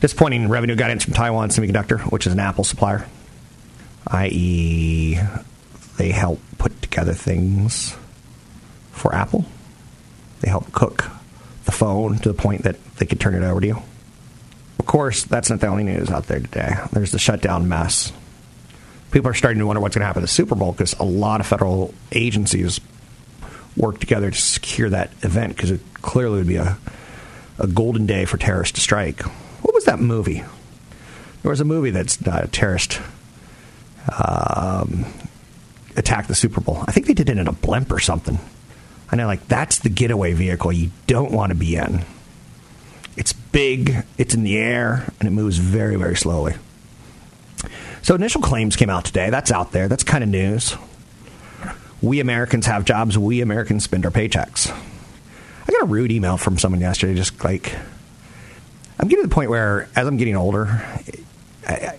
Disappointing 0.00 0.48
revenue 0.48 0.74
guidance 0.74 1.04
from 1.04 1.14
Taiwan 1.14 1.50
Semiconductor, 1.50 2.00
which 2.10 2.26
is 2.26 2.32
an 2.32 2.40
Apple 2.40 2.64
supplier, 2.64 3.06
i.e., 4.08 5.18
they 5.96 6.10
help 6.10 6.40
put 6.58 6.80
together 6.82 7.12
things 7.12 7.96
for 8.90 9.14
Apple. 9.14 9.44
They 10.40 10.48
help 10.48 10.72
cook 10.72 11.04
the 11.66 11.72
phone 11.72 12.18
to 12.18 12.32
the 12.32 12.34
point 12.34 12.62
that 12.62 12.82
they 12.96 13.06
could 13.06 13.20
turn 13.20 13.34
it 13.34 13.46
over 13.46 13.60
to 13.60 13.66
you. 13.66 13.82
Of 14.78 14.86
course, 14.86 15.24
that's 15.24 15.50
not 15.50 15.60
the 15.60 15.66
only 15.68 15.84
news 15.84 16.10
out 16.10 16.26
there 16.26 16.40
today. 16.40 16.74
There's 16.92 17.12
the 17.12 17.18
shutdown 17.18 17.68
mess. 17.68 18.12
People 19.10 19.30
are 19.30 19.34
starting 19.34 19.58
to 19.58 19.66
wonder 19.66 19.80
what's 19.80 19.96
going 19.96 20.02
to 20.02 20.06
happen 20.06 20.20
to 20.20 20.24
the 20.24 20.28
Super 20.28 20.54
Bowl 20.54 20.72
because 20.72 20.94
a 20.94 21.04
lot 21.04 21.40
of 21.40 21.46
federal 21.46 21.92
agencies 22.12 22.80
work 23.76 23.98
together 23.98 24.30
to 24.30 24.40
secure 24.40 24.88
that 24.90 25.10
event 25.22 25.56
because 25.56 25.70
it 25.70 25.80
clearly 25.94 26.38
would 26.38 26.46
be 26.46 26.56
a, 26.56 26.78
a 27.58 27.66
golden 27.66 28.06
day 28.06 28.24
for 28.24 28.36
terrorists 28.36 28.74
to 28.74 28.80
strike. 28.80 29.22
What 29.62 29.74
was 29.74 29.84
that 29.86 30.00
movie? 30.00 30.44
There 31.42 31.50
was 31.50 31.60
a 31.60 31.64
movie 31.64 31.90
that's 31.90 32.24
uh, 32.26 32.42
a 32.44 32.48
terrorist 32.48 33.00
um, 34.16 35.06
attacked 35.96 36.28
the 36.28 36.34
Super 36.34 36.60
Bowl. 36.60 36.84
I 36.86 36.92
think 36.92 37.06
they 37.06 37.14
did 37.14 37.28
it 37.28 37.38
in 37.38 37.48
a 37.48 37.52
blimp 37.52 37.90
or 37.90 37.98
something. 37.98 38.38
I 39.10 39.16
know, 39.16 39.26
like, 39.26 39.48
that's 39.48 39.78
the 39.78 39.88
getaway 39.88 40.34
vehicle 40.34 40.72
you 40.72 40.90
don't 41.06 41.32
want 41.32 41.50
to 41.50 41.56
be 41.56 41.74
in. 41.74 42.04
It's 43.16 43.32
big, 43.32 44.04
it's 44.18 44.34
in 44.34 44.44
the 44.44 44.56
air, 44.56 45.12
and 45.18 45.26
it 45.26 45.32
moves 45.32 45.58
very, 45.58 45.96
very 45.96 46.16
slowly. 46.16 46.54
So, 48.02 48.14
initial 48.14 48.40
claims 48.40 48.76
came 48.76 48.90
out 48.90 49.04
today. 49.04 49.30
That's 49.30 49.50
out 49.52 49.72
there. 49.72 49.88
That's 49.88 50.04
kind 50.04 50.24
of 50.24 50.30
news. 50.30 50.76
We 52.02 52.20
Americans 52.20 52.66
have 52.66 52.84
jobs. 52.84 53.18
We 53.18 53.40
Americans 53.40 53.84
spend 53.84 54.04
our 54.06 54.10
paychecks. 54.10 54.70
I 54.70 55.72
got 55.72 55.82
a 55.82 55.86
rude 55.86 56.10
email 56.10 56.36
from 56.36 56.58
someone 56.58 56.80
yesterday, 56.80 57.14
just 57.14 57.44
like, 57.44 57.74
I'm 58.98 59.08
getting 59.08 59.24
to 59.24 59.28
the 59.28 59.34
point 59.34 59.50
where, 59.50 59.88
as 59.94 60.06
I'm 60.06 60.16
getting 60.16 60.34
older, 60.34 60.82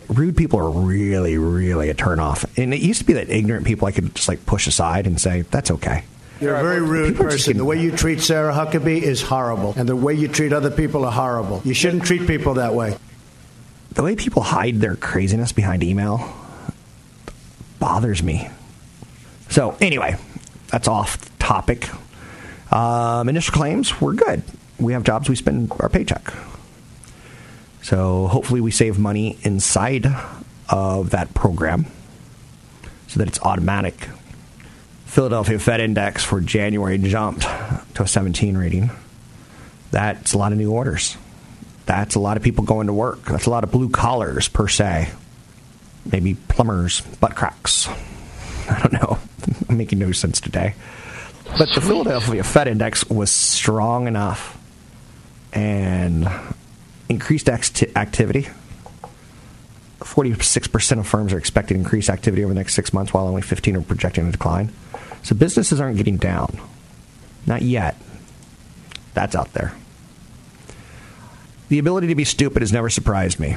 rude 0.10 0.36
people 0.36 0.60
are 0.60 0.70
really, 0.70 1.38
really 1.38 1.90
a 1.90 1.94
turnoff. 1.94 2.46
And 2.58 2.74
it 2.74 2.82
used 2.82 3.00
to 3.00 3.06
be 3.06 3.14
that 3.14 3.30
ignorant 3.30 3.66
people 3.66 3.88
I 3.88 3.92
could 3.92 4.14
just 4.16 4.28
like 4.28 4.46
push 4.46 4.68
aside 4.68 5.08
and 5.08 5.22
say, 5.22 5.44
that's 5.44 5.72
okay. 5.72 6.04
You're 6.40 6.56
a 6.56 6.64
very 6.64 6.82
rude 6.82 7.16
person. 7.16 7.58
The 7.58 7.64
way 7.64 7.80
you 7.80 7.92
treat 7.92 8.20
Sarah 8.22 8.52
Huckabee 8.52 9.04
is 9.04 9.22
horrible, 9.22 9.76
and 9.78 9.88
the 9.88 9.96
way 9.96 10.16
you 10.16 10.28
treat 10.28 10.52
other 10.52 10.72
people 10.72 11.06
are 11.06 11.12
horrible. 11.12 11.62
You 11.64 11.76
shouldn't 11.76 12.04
treat 12.04 12.26
people 12.26 12.56
that 12.56 12.74
way. 12.74 12.98
The 13.94 14.04
way 14.04 14.16
people 14.16 14.42
hide 14.42 14.80
their 14.80 14.96
craziness 14.96 15.52
behind 15.52 15.84
email 15.84 16.34
bothers 17.80 18.24
me. 18.24 18.50
So, 19.50 19.76
anyway, 19.82 20.16
that's 20.68 20.88
off 20.88 21.38
topic. 21.40 21.90
Um, 22.72 23.28
initial 23.28 23.54
claims, 23.54 24.00
we're 24.00 24.14
good. 24.14 24.44
We 24.80 24.94
have 24.94 25.04
jobs, 25.04 25.28
we 25.28 25.36
spend 25.36 25.72
our 25.80 25.90
paycheck. 25.90 26.34
So, 27.82 28.28
hopefully, 28.28 28.62
we 28.62 28.72
save 28.72 28.98
money 28.98 29.38
inside 29.42 30.08
of 30.70 31.10
that 31.10 31.34
program 31.34 31.88
so 33.08 33.20
that 33.20 33.28
it's 33.28 33.42
automatic 33.42 34.08
Philadelphia 35.12 35.60
Fed 35.60 35.82
Index 35.82 36.24
for 36.24 36.40
January 36.40 36.98
jumped 36.98 37.42
to 37.96 38.04
a 38.04 38.08
17 38.08 38.56
reading. 38.56 38.92
That's 39.92 40.32
a 40.32 40.38
lot 40.38 40.54
of 40.54 40.58
new 40.58 40.72
orders. 40.72 41.18
That's 41.92 42.16
a 42.16 42.20
lot 42.20 42.38
of 42.38 42.44
people 42.44 42.64
going 42.64 42.88
to 42.88 42.94
work. 42.94 43.26
That's 43.26 43.48
a 43.48 43.50
lot 43.50 43.66
of 43.66 43.72
blue 43.72 43.90
collars, 43.90 44.48
per 44.48 44.70
se. 44.70 45.10
Maybe 46.10 46.36
plumbers, 46.36 47.02
butt 47.02 47.36
cracks. 47.36 47.90
I 48.70 48.80
don't 48.80 48.94
know. 48.94 49.20
I'm 49.70 49.76
making 49.76 50.00
no 50.00 50.14
sense 50.14 50.40
today. 50.40 50.74
But 51.58 51.68
the 51.76 51.82
Philadelphia 51.82 52.46
Fed 52.46 52.70
Index 52.70 53.10
was 53.10 53.30
strong 53.30 54.08
enough 54.08 54.58
and 55.52 56.30
increased 57.10 57.50
activity 57.50 58.48
46% 60.00 61.00
of 61.00 61.08
firms 61.08 61.34
are 61.34 61.38
expecting 61.38 61.78
increased 61.78 62.10
activity 62.10 62.44
over 62.46 62.54
the 62.54 62.60
next 62.60 62.74
six 62.74 62.94
months, 62.94 63.14
while 63.14 63.28
only 63.28 63.42
15 63.42 63.76
are 63.76 63.82
projecting 63.82 64.28
a 64.28 64.32
decline. 64.32 64.72
So 65.24 65.36
businesses 65.36 65.82
aren't 65.82 65.98
getting 65.98 66.18
down. 66.18 66.58
Not 67.46 67.62
yet. 67.62 67.98
That's 69.14 69.36
out 69.36 69.54
there. 69.54 69.76
The 71.72 71.80
ability 71.80 72.08
to 72.08 72.16
be 72.16 72.26
stupid 72.26 72.64
has 72.64 72.74
never 72.74 72.90
surprised 72.90 73.40
me. 73.40 73.56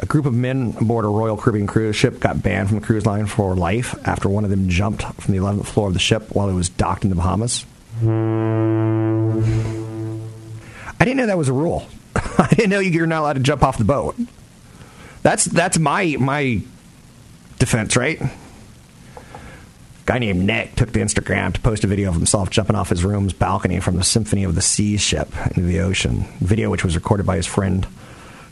A 0.00 0.06
group 0.06 0.26
of 0.26 0.34
men 0.34 0.74
aboard 0.80 1.04
a 1.04 1.08
Royal 1.08 1.36
Caribbean 1.36 1.68
cruise 1.68 1.94
ship 1.94 2.18
got 2.18 2.42
banned 2.42 2.70
from 2.70 2.80
the 2.80 2.84
cruise 2.84 3.06
line 3.06 3.26
for 3.26 3.54
life 3.54 3.94
after 4.04 4.28
one 4.28 4.42
of 4.42 4.50
them 4.50 4.68
jumped 4.68 5.04
from 5.04 5.32
the 5.32 5.38
11th 5.38 5.66
floor 5.66 5.86
of 5.86 5.94
the 5.94 6.00
ship 6.00 6.34
while 6.34 6.48
it 6.48 6.54
was 6.54 6.68
docked 6.68 7.04
in 7.04 7.10
the 7.10 7.14
Bahamas. 7.14 7.64
I 10.98 11.04
didn't 11.04 11.18
know 11.18 11.26
that 11.26 11.38
was 11.38 11.48
a 11.48 11.52
rule. 11.52 11.86
I 12.16 12.48
didn't 12.50 12.70
know 12.70 12.80
you're 12.80 13.06
not 13.06 13.20
allowed 13.20 13.34
to 13.34 13.40
jump 13.40 13.62
off 13.62 13.78
the 13.78 13.84
boat. 13.84 14.16
That's 15.22 15.44
that's 15.44 15.78
my 15.78 16.16
my 16.18 16.62
defense, 17.60 17.96
right? 17.96 18.20
Guy 20.12 20.18
named 20.18 20.44
Nick 20.44 20.74
took 20.74 20.92
to 20.92 20.98
Instagram 20.98 21.54
to 21.54 21.60
post 21.60 21.84
a 21.84 21.86
video 21.86 22.10
of 22.10 22.14
himself 22.14 22.50
jumping 22.50 22.76
off 22.76 22.90
his 22.90 23.02
room's 23.02 23.32
balcony 23.32 23.80
from 23.80 23.96
the 23.96 24.04
Symphony 24.04 24.44
of 24.44 24.54
the 24.54 24.60
Seas 24.60 25.00
ship 25.00 25.30
into 25.46 25.62
the 25.62 25.80
ocean. 25.80 26.26
video, 26.38 26.68
which 26.68 26.84
was 26.84 26.94
recorded 26.94 27.24
by 27.24 27.36
his 27.36 27.46
friend, 27.46 27.86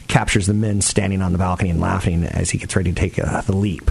captures 0.08 0.46
the 0.46 0.54
men 0.54 0.80
standing 0.80 1.20
on 1.20 1.32
the 1.32 1.38
balcony 1.38 1.68
and 1.68 1.78
laughing 1.78 2.24
as 2.24 2.48
he 2.48 2.56
gets 2.56 2.74
ready 2.74 2.92
to 2.92 2.98
take 2.98 3.18
uh, 3.18 3.42
the 3.42 3.54
leap. 3.54 3.90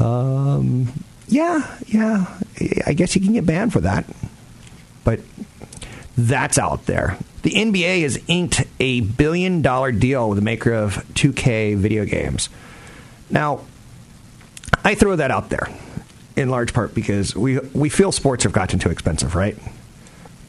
Um, 0.00 0.92
yeah, 1.26 1.68
yeah, 1.86 2.32
I 2.86 2.92
guess 2.92 3.16
you 3.16 3.20
can 3.20 3.32
get 3.32 3.44
banned 3.44 3.72
for 3.72 3.80
that. 3.80 4.04
But 5.02 5.18
that's 6.16 6.58
out 6.58 6.86
there. 6.86 7.18
The 7.42 7.50
NBA 7.50 8.02
has 8.02 8.22
inked 8.28 8.62
a 8.78 9.00
billion 9.00 9.62
dollar 9.62 9.90
deal 9.90 10.28
with 10.28 10.38
the 10.38 10.44
maker 10.44 10.72
of 10.72 10.94
2K 11.14 11.76
video 11.76 12.04
games. 12.04 12.48
Now, 13.30 13.62
I 14.84 14.94
throw 14.94 15.16
that 15.16 15.32
out 15.32 15.50
there 15.50 15.68
in 16.36 16.48
large 16.48 16.72
part 16.72 16.94
because 16.94 17.34
we 17.34 17.58
we 17.72 17.88
feel 17.88 18.12
sports 18.12 18.44
have 18.44 18.52
gotten 18.52 18.78
too 18.78 18.90
expensive, 18.90 19.34
right? 19.34 19.56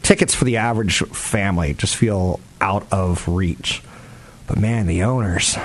Tickets 0.01 0.35
for 0.35 0.45
the 0.45 0.57
average 0.57 0.99
family 0.99 1.73
just 1.73 1.95
feel 1.95 2.39
out 2.59 2.85
of 2.91 3.27
reach. 3.27 3.81
But 4.47 4.59
man, 4.59 4.87
the 4.87 5.03
owners, 5.03 5.57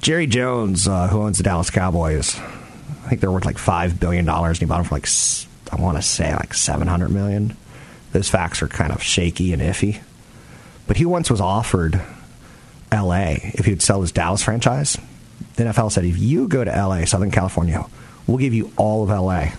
Jerry 0.00 0.26
Jones, 0.26 0.86
uh, 0.86 1.08
who 1.08 1.22
owns 1.22 1.38
the 1.38 1.42
Dallas 1.42 1.70
Cowboys, 1.70 2.36
I 2.36 3.08
think 3.08 3.20
they're 3.20 3.32
worth 3.32 3.46
like 3.46 3.58
five 3.58 3.98
billion 3.98 4.24
dollars, 4.24 4.58
and 4.58 4.66
he 4.66 4.70
bought 4.70 4.78
them 4.78 4.86
for 4.86 4.94
like 4.94 5.08
I 5.72 5.80
want 5.82 5.96
to 5.96 6.02
say 6.02 6.34
like 6.34 6.54
seven 6.54 6.88
hundred 6.88 7.10
million. 7.10 7.56
Those 8.12 8.28
facts 8.28 8.62
are 8.62 8.68
kind 8.68 8.92
of 8.92 9.02
shaky 9.02 9.52
and 9.52 9.60
iffy. 9.60 10.00
But 10.86 10.96
he 10.96 11.04
once 11.04 11.30
was 11.30 11.40
offered 11.40 12.00
L.A. 12.92 13.50
if 13.54 13.64
he 13.64 13.72
would 13.72 13.82
sell 13.82 14.00
his 14.00 14.12
Dallas 14.12 14.42
franchise. 14.42 14.96
The 15.56 15.64
NFL 15.64 15.90
said, 15.90 16.04
if 16.04 16.16
you 16.18 16.48
go 16.48 16.64
to 16.64 16.74
L.A., 16.74 17.06
Southern 17.06 17.30
California, 17.30 17.84
we'll 18.26 18.38
give 18.38 18.54
you 18.54 18.72
all 18.76 19.02
of 19.02 19.08
LA. 19.08 19.50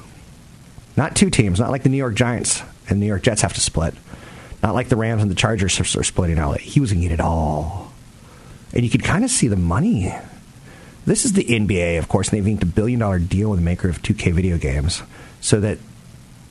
Not 0.95 1.15
two 1.15 1.29
teams, 1.29 1.59
not 1.59 1.71
like 1.71 1.83
the 1.83 1.89
New 1.89 1.97
York 1.97 2.15
Giants 2.15 2.63
and 2.89 2.99
New 2.99 3.05
York 3.05 3.21
Jets 3.21 3.41
have 3.41 3.53
to 3.53 3.61
split. 3.61 3.93
Not 4.63 4.73
like 4.73 4.89
the 4.89 4.95
Rams 4.95 5.21
and 5.21 5.29
the 5.29 5.35
Chargers 5.35 5.79
are, 5.79 6.03
splitting 6.03 6.37
LA. 6.37 6.55
He 6.55 6.79
was 6.79 6.91
going 6.91 7.03
to 7.03 7.09
get 7.09 7.13
it 7.13 7.23
all. 7.23 7.93
And 8.73 8.83
you 8.83 8.89
could 8.89 9.03
kind 9.03 9.23
of 9.23 9.29
see 9.29 9.47
the 9.47 9.55
money. 9.55 10.13
This 11.05 11.23
is 11.23 11.33
the 11.33 11.43
NBA, 11.43 11.99
of 11.99 12.07
course, 12.07 12.29
and 12.29 12.37
they've 12.37 12.47
inked 12.47 12.63
a 12.63 12.67
billion 12.67 12.99
dollar 12.99 13.19
deal 13.19 13.49
with 13.49 13.59
the 13.59 13.65
maker 13.65 13.87
of 13.87 14.01
2K 14.01 14.33
video 14.33 14.57
games 14.57 15.03
so 15.39 15.59
that 15.59 15.77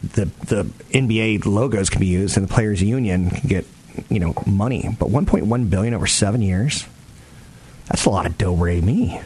the 0.03 0.27
the 0.47 0.65
NBA 0.93 1.45
logos 1.45 1.91
can 1.91 2.01
be 2.01 2.07
used 2.07 2.37
and 2.37 2.49
the 2.49 2.53
players 2.53 2.83
union 2.83 3.31
can 3.31 3.49
get, 3.49 3.67
you 4.09 4.21
know, 4.21 4.35
money. 4.47 4.89
But 4.99 5.09
1.1 5.09 5.71
billion 5.71 5.95
over 5.95 6.07
7 6.07 6.41
years. 6.41 6.87
That's 7.89 8.05
a 8.05 8.11
lot 8.11 8.27
of 8.27 8.39
dough 8.39 8.57
me. 8.57 9.21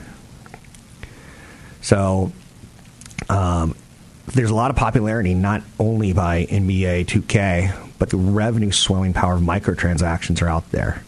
So 1.83 2.33
um, 3.31 3.75
there's 4.27 4.51
a 4.51 4.55
lot 4.55 4.71
of 4.71 4.77
popularity 4.77 5.35
not 5.35 5.63
only 5.79 6.13
by 6.13 6.47
NBA 6.47 7.07
2K, 7.07 7.91
but 7.99 8.11
the 8.11 8.17
revenue 8.17 8.73
swelling 8.73 9.13
power 9.13 9.35
of 9.35 9.41
microtransactions 9.41 10.43
are 10.43 10.49
out 10.49 10.71
there. 10.71 11.03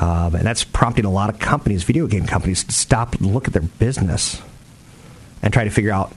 Um, 0.00 0.34
and 0.34 0.44
that's 0.44 0.64
prompting 0.64 1.04
a 1.04 1.10
lot 1.10 1.28
of 1.28 1.38
companies, 1.38 1.82
video 1.84 2.06
game 2.06 2.26
companies, 2.26 2.64
to 2.64 2.72
stop 2.72 3.14
and 3.16 3.32
look 3.34 3.46
at 3.46 3.52
their 3.52 3.62
business 3.62 4.40
and 5.42 5.52
try 5.52 5.64
to 5.64 5.70
figure 5.70 5.92
out 5.92 6.12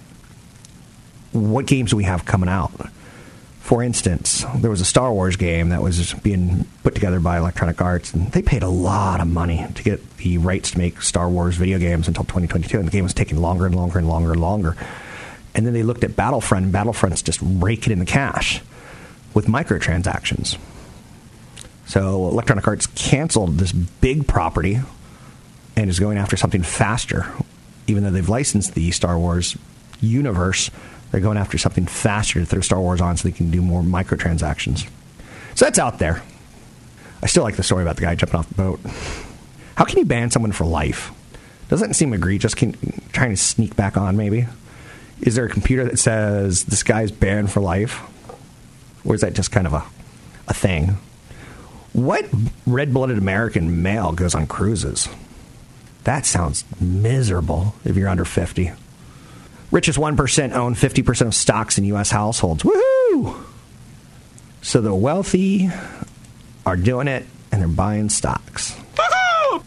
what 1.32 1.66
games 1.66 1.92
do 1.92 1.98
we 1.98 2.06
have 2.06 2.26
coming 2.26 2.50
out. 2.50 2.72
For 3.64 3.82
instance, 3.82 4.44
there 4.58 4.70
was 4.70 4.82
a 4.82 4.86
Star 4.86 5.14
Wars 5.14 5.38
game 5.38 5.70
that 5.70 5.82
was 5.82 6.14
being 6.16 6.66
put 6.84 6.96
together 6.96 7.22
by 7.22 7.38
Electronic 7.38 7.82
Arts, 7.82 8.14
and 8.14 8.30
they 8.34 8.42
paid 8.42 8.62
a 8.62 8.68
lot 8.68 9.22
of 9.22 9.28
money 9.28 9.66
to 9.76 9.84
get 9.84 10.18
the 10.18 10.38
rights 10.38 10.72
to 10.72 10.78
make 10.78 11.02
Star 11.02 11.30
Wars 11.30 11.56
video 11.56 11.80
games 11.80 12.10
until 12.10 12.26
2022, 12.26 12.78
and 12.78 12.86
the 12.86 12.92
game 12.92 13.06
was 13.06 13.14
taking 13.14 13.38
longer 13.38 13.66
and 13.66 13.74
longer 13.74 14.00
and 14.00 14.10
longer 14.10 14.34
and 14.34 14.42
longer. 14.42 14.76
And 15.56 15.66
then 15.66 15.74
they 15.74 15.82
looked 15.82 16.04
at 16.04 16.14
Battlefront, 16.14 16.66
and 16.66 16.74
Battlefront's 16.74 17.22
just 17.22 17.40
raking 17.42 17.94
in 17.94 18.00
the 18.00 18.06
cash 18.06 18.62
with 19.34 19.46
microtransactions. 19.46 20.58
So 21.86 22.28
Electronic 22.28 22.68
Arts 22.68 22.88
canceled 22.88 23.60
this 23.60 23.72
big 23.72 24.28
property 24.28 24.82
and 25.78 25.90
is 25.90 26.02
going 26.02 26.18
after 26.18 26.36
something 26.36 26.64
faster. 26.64 27.32
Even 27.88 28.04
though 28.04 28.12
they've 28.12 28.28
licensed 28.28 28.74
the 28.74 28.92
Star 28.92 29.18
Wars 29.18 29.56
universe, 30.02 30.70
they're 31.14 31.22
going 31.22 31.38
after 31.38 31.60
something 31.60 31.86
faster 31.86 32.40
to 32.40 32.46
throw 32.48 32.62
Star 32.62 32.80
Wars 32.80 33.00
on 33.00 33.18
so 33.18 33.28
they 33.28 33.32
can 33.32 33.52
do 33.52 33.62
more 33.62 33.84
microtransactions. 33.84 34.90
So 35.54 35.66
that's 35.66 35.78
out 35.78 36.00
there. 36.00 36.24
I 37.22 37.28
still 37.28 37.44
like 37.44 37.56
the 37.56 37.62
story 37.62 37.84
about 37.84 37.98
the 37.98 38.02
guy 38.02 38.16
jumping 38.16 38.40
off 38.40 38.50
the 38.50 38.56
boat. 38.56 38.80
How 39.76 39.86
can 39.86 40.00
you 40.00 40.06
ban 40.06 40.32
someone 40.32 40.54
for 40.54 40.66
life? 40.66 41.12
Doesn't 41.70 41.94
seem 41.94 42.14
egregious. 42.14 42.56
Can, 42.56 42.74
trying 43.12 43.30
to 43.30 43.38
sneak 43.38 43.76
back 43.76 43.96
on, 43.96 44.18
maybe. 44.18 44.48
Is 45.22 45.36
there 45.36 45.46
a 45.46 45.50
computer 45.50 45.84
that 45.86 46.00
says 46.00 46.64
this 46.64 46.82
guy's 46.82 47.12
banned 47.12 47.52
for 47.52 47.62
life? 47.62 48.02
Or 49.06 49.14
is 49.14 49.22
that 49.22 49.36
just 49.36 49.52
kind 49.52 49.68
of 49.68 49.74
a, 49.74 49.84
a 50.48 50.54
thing? 50.56 50.98
What 51.94 52.26
red 52.66 52.92
blooded 52.92 53.20
American 53.20 53.84
male 53.84 54.14
goes 54.14 54.34
on 54.34 54.48
cruises? 54.48 55.08
That 56.06 56.26
sounds 56.26 56.66
miserable 56.82 57.76
if 57.86 57.96
you're 57.96 58.10
under 58.10 58.26
50. 58.26 58.72
Richest 59.74 59.98
1% 59.98 60.54
own 60.54 60.76
50% 60.76 61.22
of 61.26 61.34
stocks 61.34 61.80
in 61.80 61.86
U.S. 61.86 62.12
households. 62.12 62.62
Woohoo! 62.62 63.44
So 64.62 64.82
the 64.82 64.94
wealthy 64.94 65.72
are 66.64 66.78
doing 66.78 67.08
it 67.08 67.26
and 67.52 67.60
they're 67.60 67.68
buying 67.68 68.10
stocks. 68.10 68.76
Woohoo! 68.94 69.64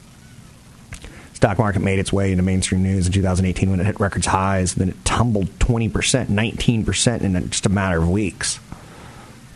Stock 1.35 1.59
market 1.59 1.81
made 1.81 1.99
its 1.99 2.13
way 2.13 2.31
into 2.31 2.45
mainstream 2.45 2.85
news 2.85 3.09
in 3.09 3.13
2018 3.13 3.69
when 3.69 3.81
it 3.81 3.87
hit 3.87 3.99
records 3.99 4.27
highs. 4.27 4.77
Then 4.77 4.91
it 4.91 5.05
tumbled 5.05 5.49
20%, 5.59 5.91
19% 6.27 7.21
in 7.23 7.51
just 7.51 7.67
a 7.67 7.69
matter 7.69 7.99
of 7.99 8.09
weeks. 8.09 8.61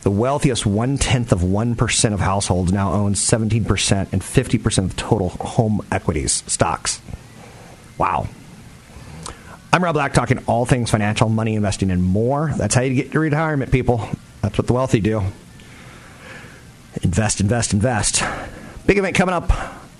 The 0.02 0.10
wealthiest 0.10 0.66
one 0.66 0.98
tenth 0.98 1.30
of 1.30 1.42
1% 1.42 2.12
of 2.12 2.18
households 2.18 2.72
now 2.72 2.92
own 2.92 3.14
17% 3.14 4.12
and 4.12 4.20
50% 4.20 4.84
of 4.84 4.96
total 4.96 5.28
home 5.28 5.86
equities 5.92 6.42
stocks. 6.48 7.00
Wow. 7.98 8.26
I'm 9.72 9.84
Rob 9.84 9.94
Black, 9.94 10.12
talking 10.12 10.38
all 10.46 10.66
things 10.66 10.90
financial, 10.90 11.28
money, 11.28 11.54
investing, 11.54 11.92
and 11.92 12.02
more. 12.02 12.52
That's 12.56 12.74
how 12.74 12.80
you 12.80 12.94
get 12.94 13.14
your 13.14 13.22
retirement, 13.22 13.70
people. 13.70 14.08
That's 14.42 14.58
what 14.58 14.66
the 14.66 14.72
wealthy 14.72 15.00
do. 15.00 15.22
Invest, 17.02 17.40
invest, 17.40 17.72
invest. 17.72 18.24
Big 18.86 18.98
event 18.98 19.14
coming 19.14 19.34
up 19.34 19.48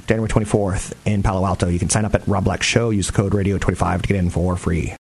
January 0.08 0.28
24th 0.28 0.92
in 1.04 1.22
Palo 1.22 1.46
Alto. 1.46 1.68
You 1.68 1.78
can 1.78 1.88
sign 1.88 2.04
up 2.04 2.16
at 2.16 2.26
Rob 2.26 2.44
Black 2.44 2.64
Show. 2.64 2.90
Use 2.90 3.06
the 3.06 3.12
code 3.12 3.32
radio25 3.32 4.02
to 4.02 4.08
get 4.08 4.16
in 4.16 4.28
for 4.28 4.56
free. 4.56 4.96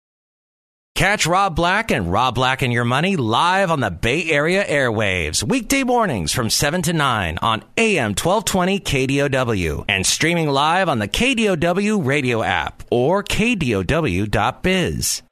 Catch 0.99 1.25
Rob 1.27 1.55
Black 1.55 1.91
and 1.91 2.11
Rob 2.11 2.35
Black 2.35 2.61
and 2.61 2.73
Your 2.73 2.83
Money 2.83 3.15
live 3.15 3.71
on 3.71 3.79
the 3.79 3.89
Bay 3.89 4.29
Area 4.29 4.65
airwaves, 4.65 5.41
weekday 5.41 5.85
mornings 5.85 6.33
from 6.33 6.49
7 6.49 6.81
to 6.81 6.91
9 6.91 7.37
on 7.41 7.63
AM 7.77 8.09
1220 8.09 8.81
KDOW 8.81 9.85
and 9.87 10.05
streaming 10.05 10.49
live 10.49 10.89
on 10.89 10.99
the 10.99 11.07
KDOW 11.07 12.05
radio 12.05 12.43
app 12.43 12.83
or 12.91 13.23
KDOW.biz. 13.23 13.87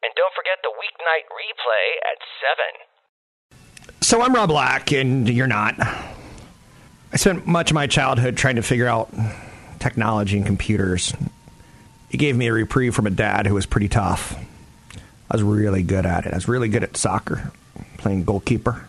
And 0.04 0.14
don't 0.16 0.34
forget 0.34 0.58
the 0.64 0.72
weeknight 0.72 1.28
replay 1.36 1.98
at 2.14 2.18
7. 3.52 3.98
So 4.00 4.22
I'm 4.22 4.34
Rob 4.34 4.48
Black, 4.48 4.94
and 4.94 5.28
you're 5.28 5.48
not. 5.48 5.76
I 5.82 7.18
spent 7.18 7.46
much 7.46 7.72
of 7.72 7.76
my 7.76 7.88
childhood 7.88 8.38
trying 8.38 8.56
to 8.56 8.64
figure 8.64 8.88
out 8.88 9.14
technology 9.80 10.38
and 10.38 10.46
computers. 10.46 11.14
It 12.10 12.20
gave 12.20 12.38
me 12.38 12.48
a 12.48 12.54
reprieve 12.54 12.96
from 12.96 13.06
a 13.06 13.10
dad 13.10 13.48
who 13.48 13.56
was 13.56 13.66
pretty 13.66 13.90
tough. 13.90 14.34
I 15.30 15.36
was 15.36 15.44
really 15.44 15.84
good 15.84 16.06
at 16.06 16.26
it. 16.26 16.32
I 16.32 16.36
was 16.36 16.48
really 16.48 16.70
good 16.70 16.84
at 16.84 16.96
soccer, 16.96 17.52
playing 17.98 18.24
goalkeeper. 18.24 18.88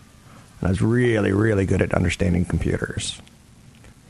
And 0.60 0.68
I 0.68 0.70
was 0.70 0.82
really, 0.82 1.32
really 1.32 1.66
good 1.66 1.82
at 1.82 1.94
understanding 1.94 2.44
computers. 2.44 3.20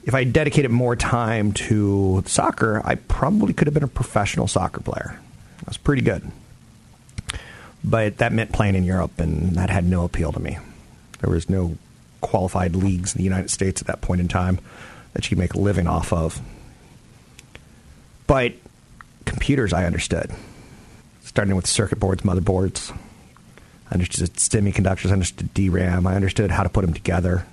If 0.05 0.15
I 0.15 0.25
dedicated 0.25 0.71
more 0.71 0.97
time 0.97 1.53
to 1.53 2.23
soccer, 2.27 2.81
I 2.85 2.95
probably 2.95 3.53
could 3.53 3.67
have 3.67 3.75
been 3.75 3.83
a 3.83 3.89
professional 3.89 4.47
soccer 4.47 4.81
player. 4.81 5.19
I 5.61 5.65
was 5.67 5.77
pretty 5.77 6.03
good. 6.03 6.31
But 7.85 8.19
that 8.19 8.33
meant 8.33 8.53
playing 8.53 8.75
in 8.75 8.85
Europe, 8.85 9.19
and 9.19 9.53
that 9.53 9.71
had 9.71 9.85
no 9.85 10.05
appeal 10.05 10.33
to 10.33 10.41
me. 10.41 10.59
There 11.21 11.31
was 11.31 11.49
no 11.49 11.77
qualified 12.21 12.75
leagues 12.75 13.15
in 13.15 13.19
the 13.19 13.25
United 13.25 13.51
States 13.51 13.81
at 13.81 13.87
that 13.87 14.01
point 14.01 14.21
in 14.21 14.29
time 14.29 14.59
that 15.13 15.25
you 15.25 15.31
could 15.31 15.39
make 15.39 15.55
a 15.55 15.59
living 15.59 15.87
off 15.87 16.13
of. 16.13 16.41
But 18.27 18.55
computers, 19.25 19.73
I 19.73 19.85
understood 19.85 20.31
starting 21.29 21.55
with 21.55 21.67
circuit 21.67 22.01
boards, 22.01 22.23
motherboards. 22.23 22.91
I 23.91 23.95
understood 23.95 24.33
semiconductors, 24.33 25.11
I 25.11 25.13
understood 25.13 25.53
DRAM, 25.53 26.07
I 26.07 26.15
understood 26.15 26.51
how 26.51 26.63
to 26.63 26.71
put 26.71 26.81
them 26.81 26.95
together, 26.95 27.47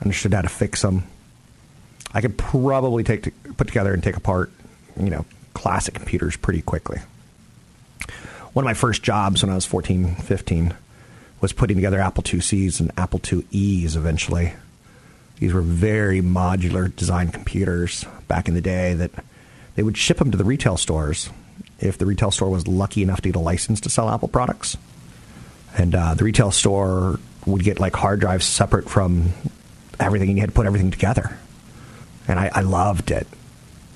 I 0.00 0.04
understood 0.04 0.32
how 0.32 0.40
to 0.40 0.48
fix 0.48 0.80
them. 0.80 1.04
I 2.14 2.22
could 2.22 2.38
probably 2.38 3.04
take 3.04 3.24
to, 3.24 3.30
put 3.52 3.66
together 3.66 3.92
and 3.92 4.02
take 4.02 4.16
apart, 4.16 4.50
you 4.98 5.10
know, 5.10 5.26
classic 5.52 5.94
computers 5.94 6.36
pretty 6.36 6.62
quickly. 6.62 6.98
One 8.54 8.64
of 8.64 8.66
my 8.66 8.74
first 8.74 9.02
jobs 9.02 9.42
when 9.42 9.52
I 9.52 9.54
was 9.54 9.66
14, 9.66 10.14
15 10.14 10.74
was 11.42 11.52
putting 11.52 11.76
together 11.76 12.00
Apple 12.00 12.22
IICs 12.22 12.80
and 12.80 12.90
Apple 12.96 13.20
IIe's 13.20 13.96
eventually. 13.96 14.54
These 15.38 15.52
were 15.52 15.60
very 15.60 16.22
modular 16.22 16.94
design 16.96 17.28
computers 17.28 18.06
back 18.28 18.48
in 18.48 18.54
the 18.54 18.62
day 18.62 18.94
that 18.94 19.10
they 19.74 19.82
would 19.82 19.98
ship 19.98 20.16
them 20.16 20.30
to 20.30 20.38
the 20.38 20.44
retail 20.44 20.78
stores 20.78 21.28
if 21.80 21.98
the 21.98 22.06
retail 22.06 22.30
store 22.30 22.50
was 22.50 22.66
lucky 22.66 23.02
enough 23.02 23.20
to 23.22 23.28
get 23.28 23.36
a 23.36 23.40
license 23.40 23.80
to 23.82 23.90
sell 23.90 24.08
Apple 24.08 24.28
products. 24.28 24.76
And 25.76 25.94
uh, 25.94 26.14
the 26.14 26.24
retail 26.24 26.50
store 26.50 27.20
would 27.46 27.62
get 27.62 27.78
like 27.78 27.94
hard 27.94 28.20
drives 28.20 28.46
separate 28.46 28.88
from 28.88 29.32
everything, 30.00 30.28
and 30.28 30.38
you 30.38 30.42
had 30.42 30.50
to 30.50 30.54
put 30.54 30.66
everything 30.66 30.90
together. 30.90 31.38
And 32.26 32.38
I, 32.38 32.50
I 32.54 32.60
loved 32.60 33.10
it. 33.10 33.26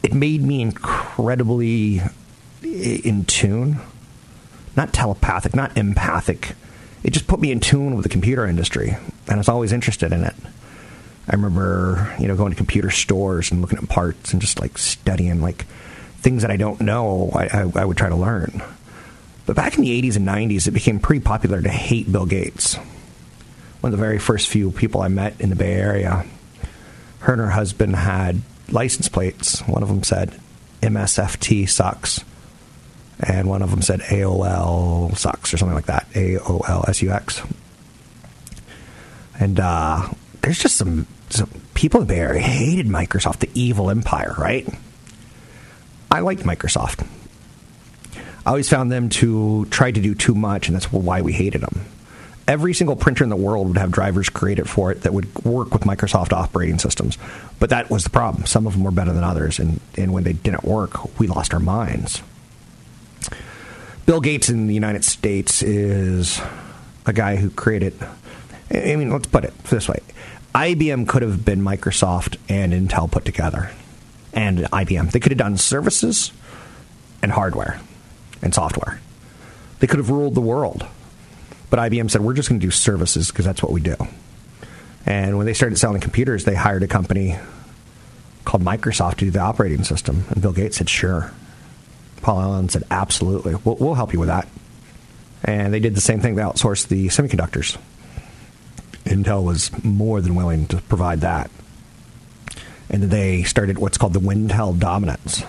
It 0.02 0.14
made 0.14 0.42
me 0.42 0.62
incredibly 0.62 2.02
in 2.62 3.24
tune, 3.24 3.78
not 4.76 4.92
telepathic, 4.92 5.54
not 5.54 5.76
empathic. 5.76 6.54
It 7.02 7.12
just 7.12 7.26
put 7.26 7.40
me 7.40 7.50
in 7.50 7.60
tune 7.60 7.94
with 7.94 8.04
the 8.04 8.08
computer 8.08 8.46
industry, 8.46 8.90
and 8.90 9.34
I 9.34 9.36
was 9.36 9.48
always 9.48 9.72
interested 9.72 10.12
in 10.12 10.24
it. 10.24 10.34
I 11.28 11.36
remember, 11.36 12.14
you 12.18 12.26
know, 12.26 12.36
going 12.36 12.50
to 12.50 12.56
computer 12.56 12.90
stores 12.90 13.50
and 13.50 13.60
looking 13.60 13.78
at 13.78 13.88
parts 13.88 14.32
and 14.32 14.40
just 14.40 14.60
like 14.60 14.78
studying, 14.78 15.40
like 15.40 15.66
things 16.22 16.42
that 16.42 16.50
I 16.50 16.56
don't 16.56 16.80
know, 16.80 17.30
I, 17.34 17.46
I, 17.46 17.72
I 17.82 17.84
would 17.84 17.96
try 17.96 18.08
to 18.08 18.16
learn. 18.16 18.62
But 19.44 19.56
back 19.56 19.76
in 19.76 19.82
the 19.82 20.02
80s 20.02 20.16
and 20.16 20.26
90s, 20.26 20.68
it 20.68 20.70
became 20.70 21.00
pretty 21.00 21.22
popular 21.22 21.60
to 21.60 21.68
hate 21.68 22.10
Bill 22.10 22.26
Gates. 22.26 22.76
One 23.80 23.92
of 23.92 23.98
the 23.98 24.04
very 24.04 24.20
first 24.20 24.48
few 24.48 24.70
people 24.70 25.02
I 25.02 25.08
met 25.08 25.40
in 25.40 25.50
the 25.50 25.56
Bay 25.56 25.74
Area, 25.74 26.24
her 27.20 27.32
and 27.32 27.42
her 27.42 27.50
husband 27.50 27.96
had 27.96 28.40
license 28.70 29.08
plates. 29.08 29.60
One 29.62 29.82
of 29.82 29.88
them 29.88 30.04
said 30.04 30.38
MSFT 30.80 31.68
sucks, 31.68 32.24
and 33.18 33.48
one 33.48 33.62
of 33.62 33.70
them 33.70 33.82
said 33.82 34.00
AOL 34.00 35.16
sucks 35.16 35.52
or 35.52 35.58
something 35.58 35.74
like 35.74 35.86
that. 35.86 36.08
AOL 36.12 36.94
SUX. 36.94 37.42
And 39.40 39.58
uh, 39.58 40.08
there's 40.42 40.60
just 40.60 40.76
some, 40.76 41.08
some 41.30 41.50
people 41.74 42.00
in 42.00 42.06
the 42.06 42.14
Bay 42.14 42.20
Area 42.20 42.40
hated 42.40 42.86
Microsoft, 42.86 43.40
the 43.40 43.50
evil 43.54 43.90
empire, 43.90 44.36
right? 44.38 44.68
I 46.12 46.20
liked 46.20 46.42
Microsoft. 46.42 47.06
I 48.44 48.50
always 48.50 48.68
found 48.68 48.92
them 48.92 49.08
to 49.08 49.64
try 49.70 49.90
to 49.90 49.98
do 49.98 50.14
too 50.14 50.34
much, 50.34 50.68
and 50.68 50.74
that's 50.74 50.92
why 50.92 51.22
we 51.22 51.32
hated 51.32 51.62
them. 51.62 51.86
Every 52.46 52.74
single 52.74 52.96
printer 52.96 53.24
in 53.24 53.30
the 53.30 53.36
world 53.36 53.68
would 53.68 53.78
have 53.78 53.90
drivers 53.90 54.28
created 54.28 54.68
for 54.68 54.92
it 54.92 55.02
that 55.02 55.14
would 55.14 55.34
work 55.42 55.72
with 55.72 55.84
Microsoft 55.84 56.34
operating 56.34 56.78
systems. 56.78 57.16
But 57.58 57.70
that 57.70 57.88
was 57.88 58.04
the 58.04 58.10
problem. 58.10 58.44
Some 58.44 58.66
of 58.66 58.74
them 58.74 58.84
were 58.84 58.90
better 58.90 59.14
than 59.14 59.24
others, 59.24 59.58
and, 59.58 59.80
and 59.96 60.12
when 60.12 60.24
they 60.24 60.34
didn't 60.34 60.64
work, 60.64 61.18
we 61.18 61.28
lost 61.28 61.54
our 61.54 61.60
minds. 61.60 62.20
Bill 64.04 64.20
Gates 64.20 64.50
in 64.50 64.66
the 64.66 64.74
United 64.74 65.04
States 65.04 65.62
is 65.62 66.42
a 67.06 67.14
guy 67.14 67.36
who 67.36 67.48
created. 67.48 67.94
I 68.70 68.96
mean, 68.96 69.10
let's 69.10 69.28
put 69.28 69.44
it 69.44 69.56
this 69.64 69.88
way 69.88 70.00
IBM 70.54 71.08
could 71.08 71.22
have 71.22 71.42
been 71.42 71.62
Microsoft 71.62 72.36
and 72.50 72.74
Intel 72.74 73.10
put 73.10 73.24
together 73.24 73.70
and 74.32 74.58
IBM. 74.58 75.10
They 75.10 75.20
could 75.20 75.32
have 75.32 75.38
done 75.38 75.56
services 75.56 76.32
and 77.22 77.32
hardware 77.32 77.80
and 78.42 78.54
software. 78.54 79.00
They 79.78 79.86
could 79.86 79.98
have 79.98 80.10
ruled 80.10 80.34
the 80.34 80.40
world. 80.40 80.86
But 81.70 81.78
IBM 81.78 82.10
said, 82.10 82.20
we're 82.20 82.34
just 82.34 82.48
going 82.48 82.60
to 82.60 82.66
do 82.66 82.70
services 82.70 83.28
because 83.28 83.44
that's 83.44 83.62
what 83.62 83.72
we 83.72 83.80
do. 83.80 83.96
And 85.06 85.36
when 85.36 85.46
they 85.46 85.54
started 85.54 85.76
selling 85.76 86.00
computers, 86.00 86.44
they 86.44 86.54
hired 86.54 86.82
a 86.82 86.88
company 86.88 87.38
called 88.44 88.62
Microsoft 88.62 89.16
to 89.16 89.24
do 89.24 89.30
the 89.30 89.40
operating 89.40 89.84
system. 89.84 90.24
And 90.30 90.42
Bill 90.42 90.52
Gates 90.52 90.76
said, 90.76 90.88
sure. 90.88 91.32
Paul 92.20 92.40
Allen 92.40 92.68
said, 92.68 92.84
absolutely. 92.90 93.54
We'll, 93.64 93.76
we'll 93.76 93.94
help 93.94 94.12
you 94.12 94.20
with 94.20 94.28
that. 94.28 94.48
And 95.42 95.74
they 95.74 95.80
did 95.80 95.94
the 95.96 96.00
same 96.00 96.20
thing. 96.20 96.36
They 96.36 96.42
outsourced 96.42 96.88
the 96.88 97.08
semiconductors. 97.08 97.76
Intel 99.04 99.42
was 99.42 99.70
more 99.82 100.20
than 100.20 100.34
willing 100.34 100.66
to 100.68 100.76
provide 100.82 101.22
that. 101.22 101.50
And 102.90 103.04
they 103.04 103.42
started 103.44 103.78
what's 103.78 103.98
called 103.98 104.12
the 104.12 104.20
Wintel 104.20 104.78
dominance. 104.78 105.44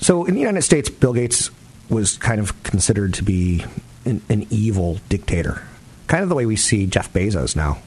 So 0.00 0.24
in 0.24 0.34
the 0.34 0.40
United 0.40 0.62
States, 0.62 0.90
Bill 0.90 1.12
Gates 1.12 1.50
was 1.88 2.16
kind 2.18 2.40
of 2.40 2.60
considered 2.62 3.14
to 3.14 3.22
be 3.22 3.64
an, 4.04 4.22
an 4.28 4.46
evil 4.50 4.98
dictator. 5.08 5.62
Kind 6.06 6.22
of 6.22 6.28
the 6.28 6.34
way 6.34 6.46
we 6.46 6.56
see 6.56 6.86
Jeff 6.86 7.12
Bezos 7.12 7.54
now. 7.54 7.78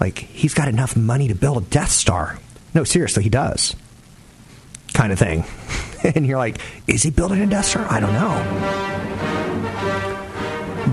Like, 0.00 0.18
he's 0.18 0.54
got 0.54 0.68
enough 0.68 0.96
money 0.96 1.28
to 1.28 1.34
build 1.34 1.62
a 1.62 1.66
Death 1.66 1.90
Star. 1.90 2.38
No, 2.74 2.84
seriously, 2.84 3.24
he 3.24 3.30
does. 3.30 3.74
Kind 4.94 5.12
of 5.12 5.18
thing. 5.18 5.44
and 6.14 6.26
you're 6.26 6.38
like, 6.38 6.60
is 6.86 7.02
he 7.02 7.10
building 7.10 7.40
a 7.42 7.46
Death 7.46 7.66
Star? 7.66 7.86
I 7.90 8.00
don't 8.00 8.12
know. 8.12 8.88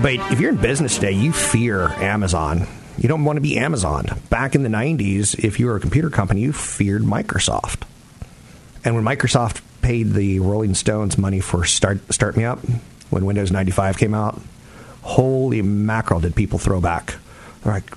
But 0.02 0.32
if 0.32 0.40
you're 0.40 0.50
in 0.50 0.56
business 0.56 0.96
today, 0.96 1.12
you 1.12 1.32
fear 1.32 1.88
Amazon. 1.88 2.66
You 2.98 3.08
don't 3.08 3.24
want 3.24 3.36
to 3.36 3.40
be 3.42 3.58
Amazon. 3.58 4.06
Back 4.30 4.54
in 4.54 4.62
the 4.62 4.68
90s, 4.68 5.42
if 5.44 5.60
you 5.60 5.66
were 5.66 5.76
a 5.76 5.80
computer 5.80 6.10
company, 6.10 6.40
you 6.40 6.52
feared 6.52 7.02
Microsoft. 7.02 7.82
And 8.84 8.94
when 8.94 9.04
Microsoft 9.04 9.60
paid 9.82 10.12
the 10.12 10.40
Rolling 10.40 10.74
Stones 10.74 11.18
money 11.18 11.40
for 11.40 11.64
Start, 11.64 12.12
Start 12.12 12.36
Me 12.36 12.44
Up, 12.44 12.60
when 13.10 13.26
Windows 13.26 13.52
95 13.52 13.98
came 13.98 14.14
out, 14.14 14.40
holy 15.02 15.62
mackerel 15.62 16.20
did 16.20 16.34
people 16.34 16.58
throw 16.58 16.80
back. 16.80 17.16
They're 17.62 17.74
like, 17.74 17.92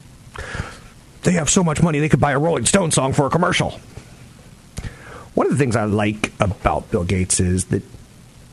they 1.24 1.34
have 1.34 1.50
so 1.50 1.64
much 1.64 1.82
money 1.82 2.00
they 2.00 2.10
could 2.10 2.20
buy 2.20 2.32
a 2.32 2.40
Rolling 2.40 2.66
Stone 2.66 2.92
song 2.92 3.14
for 3.14 3.26
a 3.26 3.30
commercial. 3.30 3.80
One 5.34 5.48
of 5.48 5.52
the 5.54 5.58
things 5.58 5.76
I 5.76 5.86
like 5.86 6.34
about 6.40 6.92
Bill 6.92 7.04
Gates 7.04 7.40
is 7.40 7.66
that 7.66 7.84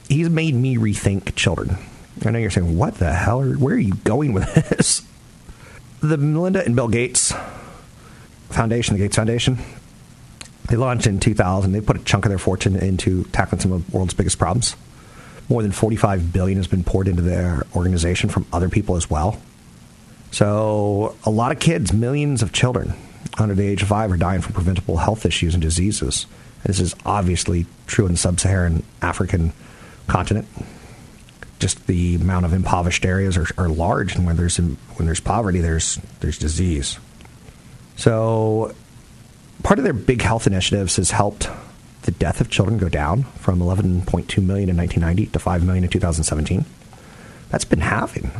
he's 0.08 0.30
made 0.30 0.54
me 0.54 0.76
rethink 0.76 1.34
children. 1.34 1.78
I 2.24 2.30
know 2.30 2.38
you're 2.38 2.50
saying, 2.50 2.76
what 2.76 2.94
the 2.94 3.12
hell? 3.12 3.40
Are, 3.40 3.54
where 3.54 3.74
are 3.74 3.78
you 3.78 3.94
going 3.94 4.32
with 4.32 4.54
this? 4.54 5.02
The 6.06 6.18
Melinda 6.18 6.64
and 6.64 6.76
Bill 6.76 6.86
Gates 6.86 7.34
Foundation, 8.50 8.94
the 8.94 9.02
Gates 9.02 9.16
Foundation, 9.16 9.58
they 10.68 10.76
launched 10.76 11.08
in 11.08 11.18
2000. 11.18 11.72
They 11.72 11.80
put 11.80 11.96
a 11.96 12.04
chunk 12.04 12.24
of 12.24 12.28
their 12.28 12.38
fortune 12.38 12.76
into 12.76 13.24
tackling 13.24 13.60
some 13.60 13.72
of 13.72 13.90
the 13.90 13.96
world's 13.96 14.14
biggest 14.14 14.38
problems. 14.38 14.76
More 15.48 15.62
than 15.62 15.72
45 15.72 16.32
billion 16.32 16.58
has 16.58 16.68
been 16.68 16.84
poured 16.84 17.08
into 17.08 17.22
their 17.22 17.66
organization 17.74 18.30
from 18.30 18.46
other 18.52 18.68
people 18.68 18.94
as 18.94 19.10
well. 19.10 19.40
So, 20.30 21.16
a 21.24 21.30
lot 21.30 21.50
of 21.50 21.58
kids, 21.58 21.92
millions 21.92 22.40
of 22.40 22.52
children 22.52 22.94
under 23.36 23.56
the 23.56 23.66
age 23.66 23.82
of 23.82 23.88
five, 23.88 24.12
are 24.12 24.16
dying 24.16 24.42
from 24.42 24.52
preventable 24.52 24.98
health 24.98 25.26
issues 25.26 25.54
and 25.54 25.62
diseases. 25.62 26.26
This 26.64 26.78
is 26.78 26.94
obviously 27.04 27.66
true 27.88 28.06
in 28.06 28.12
the 28.12 28.18
sub 28.18 28.38
Saharan 28.38 28.84
African 29.02 29.52
continent. 30.06 30.46
Just 31.58 31.86
the 31.86 32.16
amount 32.16 32.44
of 32.44 32.52
impoverished 32.52 33.04
areas 33.04 33.36
are, 33.36 33.46
are 33.56 33.68
large, 33.68 34.14
and 34.14 34.26
when 34.26 34.36
there's, 34.36 34.58
when 34.58 35.06
there's 35.06 35.20
poverty, 35.20 35.60
there's, 35.60 35.96
there's 36.20 36.38
disease. 36.38 36.98
So, 37.96 38.74
part 39.62 39.78
of 39.78 39.84
their 39.84 39.94
big 39.94 40.20
health 40.20 40.46
initiatives 40.46 40.96
has 40.96 41.10
helped 41.10 41.48
the 42.02 42.12
death 42.12 42.40
of 42.40 42.50
children 42.50 42.78
go 42.78 42.88
down 42.88 43.24
from 43.24 43.58
11.2 43.58 44.42
million 44.44 44.68
in 44.68 44.76
1990 44.76 45.26
to 45.26 45.38
5 45.38 45.64
million 45.64 45.84
in 45.84 45.90
2017. 45.90 46.64
That's 47.50 47.64
been 47.64 47.80
halving. 47.80 48.30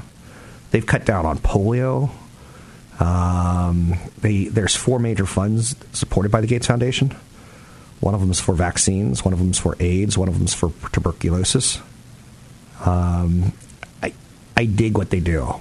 They've 0.70 0.87
cut 0.87 1.05
down 1.05 1.26
on 1.26 1.38
polio. 1.38 2.11
Um, 3.00 3.94
they, 4.18 4.44
there's 4.44 4.76
four 4.76 4.98
major 4.98 5.26
funds 5.26 5.74
supported 5.92 6.31
by 6.31 6.40
the 6.40 6.46
Gates 6.46 6.66
Foundation. 6.66 7.14
One 8.00 8.14
of 8.14 8.20
them 8.20 8.31
is 8.31 8.40
for 8.40 8.55
vaccines. 8.55 9.24
One 9.24 9.33
of 9.33 9.38
them 9.38 9.50
is 9.50 9.59
for 9.59 9.76
AIDS. 9.81 10.16
One 10.16 10.29
of 10.29 10.35
them 10.35 10.44
is 10.44 10.55
for 10.55 10.70
tuberculosis. 10.92 11.81
Um, 12.87 13.53
I, 14.03 14.12
I 14.57 14.64
dig 14.66 14.96
what 14.96 15.11
they 15.11 15.20
do. 15.20 15.55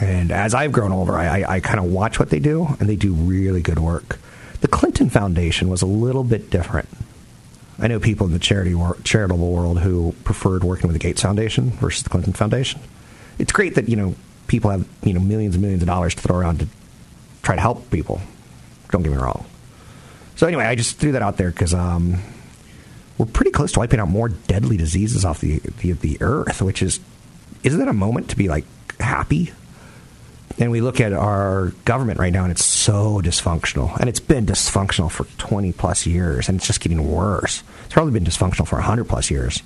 And 0.00 0.32
as 0.32 0.54
I've 0.54 0.72
grown 0.72 0.90
older, 0.90 1.16
I, 1.16 1.42
I, 1.42 1.54
I 1.56 1.60
kind 1.60 1.78
of 1.78 1.86
watch 1.86 2.18
what 2.18 2.30
they 2.30 2.40
do, 2.40 2.66
and 2.80 2.88
they 2.88 2.96
do 2.96 3.12
really 3.12 3.62
good 3.62 3.78
work. 3.78 4.18
The 4.60 4.68
Clinton 4.68 5.10
Foundation 5.10 5.68
was 5.68 5.82
a 5.82 5.86
little 5.86 6.24
bit 6.24 6.50
different. 6.50 6.88
I 7.78 7.88
know 7.88 7.98
people 7.98 8.26
in 8.26 8.32
the 8.32 8.38
charity 8.38 8.74
wor- 8.74 8.96
charitable 9.04 9.50
world 9.52 9.80
who 9.80 10.14
preferred 10.24 10.64
working 10.64 10.88
with 10.88 10.94
the 10.94 11.00
Gates 11.00 11.22
Foundation 11.22 11.70
versus 11.70 12.02
the 12.02 12.10
Clinton 12.10 12.32
Foundation. 12.32 12.80
It's 13.38 13.52
great 13.52 13.74
that 13.74 13.88
you 13.88 13.96
know 13.96 14.14
people 14.46 14.70
have 14.70 14.86
you 15.02 15.14
know 15.14 15.20
millions 15.20 15.54
and 15.54 15.62
millions 15.62 15.82
of 15.82 15.88
dollars 15.88 16.14
to 16.14 16.20
throw 16.20 16.36
around 16.36 16.60
to 16.60 16.68
try 17.42 17.54
to 17.54 17.60
help 17.60 17.90
people. 17.90 18.20
Don't 18.90 19.02
get 19.02 19.10
me 19.10 19.18
wrong. 19.18 19.46
So 20.36 20.46
anyway, 20.46 20.64
I 20.64 20.74
just 20.74 20.98
threw 20.98 21.12
that 21.12 21.22
out 21.22 21.38
there 21.38 21.50
because 21.50 21.74
um, 21.74 22.22
we're 23.22 23.30
pretty 23.30 23.52
close 23.52 23.70
to 23.70 23.78
wiping 23.78 24.00
out 24.00 24.08
more 24.08 24.28
deadly 24.28 24.76
diseases 24.76 25.24
off 25.24 25.40
the, 25.40 25.58
the 25.80 25.92
the 25.92 26.18
earth, 26.20 26.60
which 26.60 26.82
is 26.82 26.98
isn't 27.62 27.78
that 27.78 27.86
a 27.86 27.92
moment 27.92 28.30
to 28.30 28.36
be 28.36 28.48
like 28.48 28.64
happy? 28.98 29.52
And 30.58 30.72
we 30.72 30.80
look 30.80 31.00
at 31.00 31.12
our 31.12 31.68
government 31.84 32.18
right 32.18 32.32
now, 32.32 32.42
and 32.42 32.50
it's 32.50 32.64
so 32.64 33.20
dysfunctional. 33.22 33.96
And 33.98 34.08
it's 34.08 34.20
been 34.20 34.44
dysfunctional 34.44 35.10
for 35.10 35.24
20 35.38 35.72
plus 35.72 36.04
years, 36.04 36.48
and 36.48 36.58
it's 36.58 36.66
just 36.66 36.80
getting 36.80 37.10
worse. 37.10 37.62
It's 37.84 37.94
probably 37.94 38.12
been 38.12 38.24
dysfunctional 38.24 38.66
for 38.66 38.76
100 38.76 39.04
plus 39.04 39.30
years. 39.30 39.62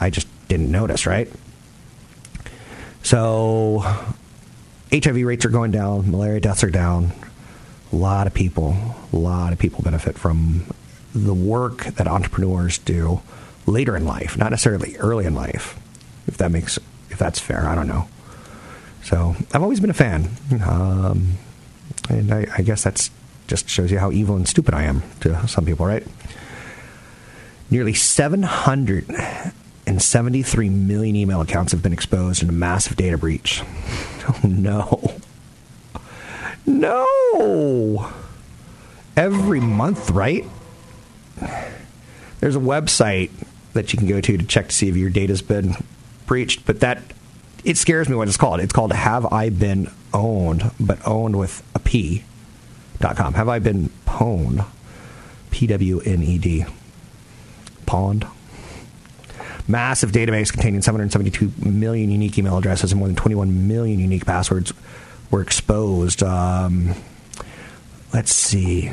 I 0.00 0.08
just 0.08 0.28
didn't 0.46 0.70
notice, 0.70 1.04
right? 1.04 1.30
So, 3.02 3.80
HIV 4.92 5.16
rates 5.24 5.44
are 5.44 5.50
going 5.50 5.72
down, 5.72 6.10
malaria 6.10 6.40
deaths 6.40 6.64
are 6.64 6.70
down. 6.70 7.12
A 7.92 7.96
lot 7.96 8.26
of 8.26 8.34
people, 8.34 8.76
a 9.12 9.16
lot 9.16 9.52
of 9.52 9.58
people 9.58 9.82
benefit 9.82 10.16
from 10.16 10.64
the 11.14 11.34
work 11.34 11.84
that 11.84 12.06
entrepreneurs 12.06 12.78
do 12.78 13.20
later 13.66 13.96
in 13.96 14.04
life, 14.04 14.36
not 14.36 14.50
necessarily 14.50 14.96
early 14.98 15.24
in 15.24 15.34
life. 15.34 15.78
If 16.26 16.36
that 16.38 16.50
makes, 16.50 16.78
if 17.10 17.18
that's 17.18 17.38
fair, 17.40 17.66
I 17.66 17.74
don't 17.74 17.88
know. 17.88 18.08
So 19.02 19.34
I've 19.52 19.62
always 19.62 19.80
been 19.80 19.90
a 19.90 19.94
fan, 19.94 20.28
um, 20.66 21.34
and 22.10 22.32
I, 22.32 22.46
I 22.58 22.62
guess 22.62 22.82
that's 22.84 23.10
just 23.46 23.68
shows 23.68 23.90
you 23.90 23.98
how 23.98 24.12
evil 24.12 24.36
and 24.36 24.46
stupid 24.46 24.74
I 24.74 24.82
am 24.84 25.02
to 25.20 25.48
some 25.48 25.64
people, 25.64 25.86
right? 25.86 26.06
Nearly 27.70 27.94
773 27.94 30.68
million 30.68 31.16
email 31.16 31.40
accounts 31.40 31.72
have 31.72 31.82
been 31.82 31.92
exposed 31.94 32.42
in 32.42 32.48
a 32.48 32.52
massive 32.52 32.96
data 32.96 33.18
breach. 33.18 33.62
Oh 34.30 34.46
no. 34.46 35.14
No. 36.66 38.12
Every 39.16 39.58
month, 39.58 40.10
right? 40.10 40.44
There's 42.40 42.56
a 42.56 42.60
website 42.60 43.30
that 43.72 43.92
you 43.92 43.98
can 43.98 44.08
go 44.08 44.20
to 44.20 44.36
to 44.36 44.44
check 44.44 44.68
to 44.68 44.74
see 44.74 44.88
if 44.88 44.96
your 44.96 45.10
data's 45.10 45.42
been 45.42 45.74
breached, 46.26 46.66
but 46.66 46.80
that 46.80 47.02
it 47.64 47.76
scares 47.76 48.08
me 48.08 48.16
what 48.16 48.28
it's 48.28 48.36
called. 48.36 48.60
It's 48.60 48.72
called 48.72 48.92
Have 48.92 49.26
I 49.32 49.50
Been 49.50 49.90
Owned, 50.14 50.70
but 50.78 50.98
owned 51.06 51.38
with 51.38 51.62
a 51.74 51.78
P. 51.78 52.24
Dot 53.00 53.16
com. 53.16 53.34
Have 53.34 53.48
I 53.48 53.60
been 53.60 53.90
pwned? 54.06 54.66
P 55.50 55.66
W 55.68 56.00
N 56.00 56.22
E 56.22 56.38
D. 56.38 56.64
Pond. 57.86 58.26
Massive 59.68 60.12
database 60.12 60.50
containing 60.50 60.82
772 60.82 61.52
million 61.68 62.10
unique 62.10 62.38
email 62.38 62.56
addresses 62.56 62.90
and 62.90 62.98
more 62.98 63.06
than 63.06 63.16
21 63.16 63.68
million 63.68 64.00
unique 64.00 64.24
passwords 64.24 64.72
were 65.30 65.42
exposed. 65.42 66.22
Um, 66.22 66.94
let's 68.12 68.34
see. 68.34 68.90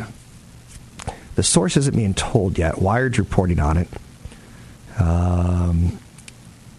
The 1.36 1.44
source 1.44 1.78
isn't 1.78 1.96
being 1.96 2.14
told 2.14 2.58
yet. 2.58 2.82
Wired's 2.82 3.20
reporting 3.20 3.60
on 3.60 3.78
it. 3.78 3.90
Um, 4.98 6.00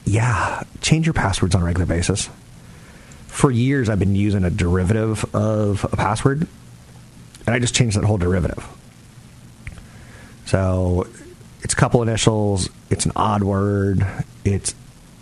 yeah, 0.05 0.63
change 0.81 1.07
your 1.07 1.13
passwords 1.13 1.55
on 1.55 1.63
a 1.63 1.65
regular 1.65 1.87
basis. 1.87 2.31
For 3.27 3.51
years, 3.51 3.91
I've 3.91 3.99
been 3.99 4.17
using 4.17 4.45
a 4.45 4.51
derivative 4.51 5.25
of 5.35 5.85
a 5.85 5.97
password, 5.97 6.47
and 7.47 7.55
I 7.55 7.59
just 7.59 7.75
changed 7.75 7.99
that 7.99 8.05
whole 8.05 8.17
derivative. 8.17 8.67
So 10.47 11.07
it's 11.63 11.75
a 11.75 11.77
couple 11.77 12.01
initials, 12.03 12.71
it's 12.89 13.05
an 13.05 13.13
odd 13.15 13.43
word, 13.43 14.07
it's 14.45 14.75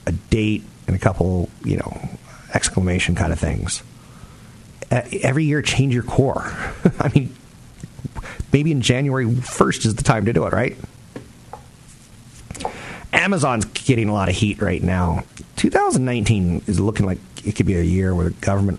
a 0.07 0.13
date, 0.13 0.63
and 0.87 0.95
a 0.95 0.99
couple, 0.99 1.49
you 1.65 1.79
know, 1.79 2.09
exclamation 2.53 3.15
kind 3.15 3.33
of 3.33 3.41
things. 3.41 3.83
Every 4.91 5.45
year, 5.45 5.63
change 5.63 5.93
your 5.93 6.03
core. 6.05 6.45
I 7.01 7.11
mean, 7.15 7.35
maybe 8.55 8.71
in 8.71 8.81
January 8.81 9.27
1st 9.27 9.85
is 9.85 9.95
the 9.97 10.05
time 10.05 10.27
to 10.27 10.33
do 10.33 10.47
it, 10.47 10.53
right? 10.53 10.77
Amazon's 13.13 13.65
getting 13.65 14.09
a 14.09 14.13
lot 14.13 14.29
of 14.29 14.37
heat 14.37 14.63
right 14.63 14.81
now. 14.81 15.25
2019 15.57 16.63
is 16.69 16.79
looking 16.79 17.05
like 17.05 17.19
it 17.45 17.57
could 17.57 17.67
be 17.67 17.77
a 17.77 17.83
year 17.83 18.15
where 18.15 18.27
the 18.27 18.31
government 18.31 18.79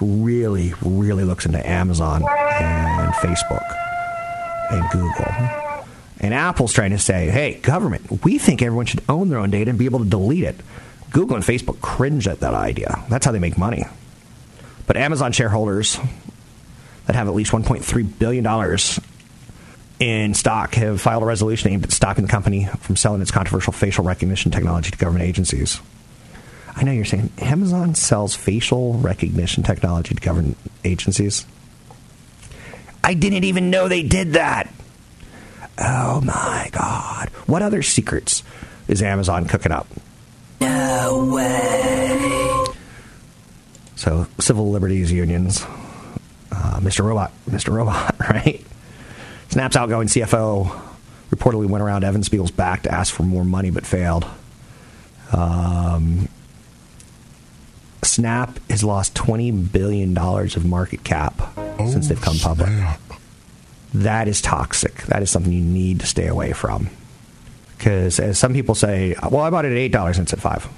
really, 0.00 0.72
really 0.80 1.22
looks 1.22 1.44
into 1.44 1.64
Amazon 1.68 2.24
and 2.26 3.12
Facebook 3.16 3.62
and 4.70 4.90
Google. 4.90 5.84
And 6.20 6.32
Apple's 6.32 6.72
trying 6.72 6.92
to 6.92 6.98
say, 6.98 7.28
hey, 7.28 7.60
government, 7.60 8.24
we 8.24 8.38
think 8.38 8.62
everyone 8.62 8.86
should 8.86 9.02
own 9.06 9.28
their 9.28 9.38
own 9.38 9.50
data 9.50 9.68
and 9.68 9.78
be 9.78 9.84
able 9.84 9.98
to 9.98 10.08
delete 10.08 10.44
it. 10.44 10.56
Google 11.10 11.36
and 11.36 11.44
Facebook 11.44 11.82
cringe 11.82 12.26
at 12.26 12.40
that 12.40 12.54
idea. 12.54 13.04
That's 13.10 13.26
how 13.26 13.32
they 13.32 13.38
make 13.38 13.58
money. 13.58 13.84
But 14.86 14.96
Amazon 14.96 15.32
shareholders 15.32 15.98
that 17.06 17.16
have 17.16 17.28
at 17.28 17.34
least 17.34 17.52
$1.3 17.52 18.18
billion 18.18 18.78
in 20.00 20.34
stock 20.34 20.74
have 20.74 21.00
filed 21.00 21.22
a 21.22 21.26
resolution 21.26 21.70
aimed 21.70 21.84
at 21.84 21.92
stopping 21.92 22.24
the 22.24 22.30
company 22.30 22.66
from 22.80 22.96
selling 22.96 23.22
its 23.22 23.30
controversial 23.30 23.72
facial 23.72 24.04
recognition 24.04 24.50
technology 24.50 24.90
to 24.90 24.98
government 24.98 25.24
agencies. 25.24 25.80
I 26.74 26.84
know 26.84 26.92
you're 26.92 27.04
saying 27.04 27.30
Amazon 27.38 27.94
sells 27.94 28.34
facial 28.34 28.94
recognition 28.94 29.62
technology 29.62 30.14
to 30.14 30.20
government 30.20 30.56
agencies. 30.84 31.46
I 33.04 33.14
didn't 33.14 33.44
even 33.44 33.70
know 33.70 33.88
they 33.88 34.02
did 34.02 34.32
that. 34.32 34.72
Oh 35.78 36.20
my 36.20 36.68
God. 36.72 37.28
What 37.46 37.62
other 37.62 37.82
secrets 37.82 38.42
is 38.88 39.02
Amazon 39.02 39.46
cooking 39.46 39.72
up? 39.72 39.86
No 40.60 41.30
way. 41.34 42.64
So, 43.96 44.26
civil 44.40 44.70
liberties 44.70 45.12
unions. 45.12 45.64
Uh, 46.52 46.80
Mr. 46.80 47.04
Robot, 47.04 47.32
Mr. 47.48 47.72
Robot, 47.72 48.14
right? 48.30 48.62
Snap's 49.48 49.76
outgoing 49.76 50.08
CFO 50.08 50.80
reportedly 51.30 51.66
went 51.66 51.82
around 51.82 52.04
Evan 52.04 52.22
Spiegel's 52.22 52.50
back 52.50 52.82
to 52.82 52.92
ask 52.92 53.12
for 53.12 53.22
more 53.22 53.44
money 53.44 53.70
but 53.70 53.86
failed. 53.86 54.26
Um, 55.32 56.28
Snap 58.02 58.58
has 58.68 58.84
lost 58.84 59.14
$20 59.14 59.72
billion 59.72 60.16
of 60.16 60.64
market 60.66 61.04
cap 61.04 61.40
oh, 61.56 61.90
since 61.90 62.08
they've 62.08 62.20
come 62.20 62.38
public. 62.38 62.68
Snap. 62.68 63.00
That 63.94 64.28
is 64.28 64.40
toxic. 64.40 64.94
That 65.04 65.22
is 65.22 65.30
something 65.30 65.52
you 65.52 65.62
need 65.62 66.00
to 66.00 66.06
stay 66.06 66.26
away 66.26 66.52
from. 66.52 66.90
Because 67.78 68.20
as 68.20 68.38
some 68.38 68.52
people 68.52 68.74
say, 68.74 69.14
well, 69.30 69.42
I 69.42 69.50
bought 69.50 69.64
it 69.64 69.72
at 69.72 69.92
$8 69.92 70.06
and 70.06 70.18
it's 70.18 70.32
at 70.32 70.40
5 70.40 70.68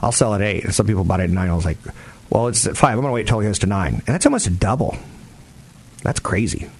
I'll 0.00 0.12
sell 0.12 0.34
it 0.34 0.36
at 0.36 0.42
8 0.42 0.64
And 0.64 0.74
some 0.74 0.86
people 0.86 1.04
bought 1.04 1.20
it 1.20 1.24
at 1.24 1.30
9 1.30 1.48
I 1.48 1.54
was 1.54 1.64
like, 1.64 1.78
well, 2.30 2.48
it's 2.48 2.66
at 2.66 2.76
5 2.76 2.90
I'm 2.90 2.96
going 2.96 3.06
to 3.08 3.12
wait 3.12 3.22
until 3.22 3.40
it 3.40 3.44
goes 3.44 3.58
to 3.60 3.66
9 3.66 3.94
And 3.94 4.02
that's 4.02 4.26
almost 4.26 4.46
a 4.46 4.50
double. 4.50 4.96
That's 6.02 6.20
crazy. 6.20 6.70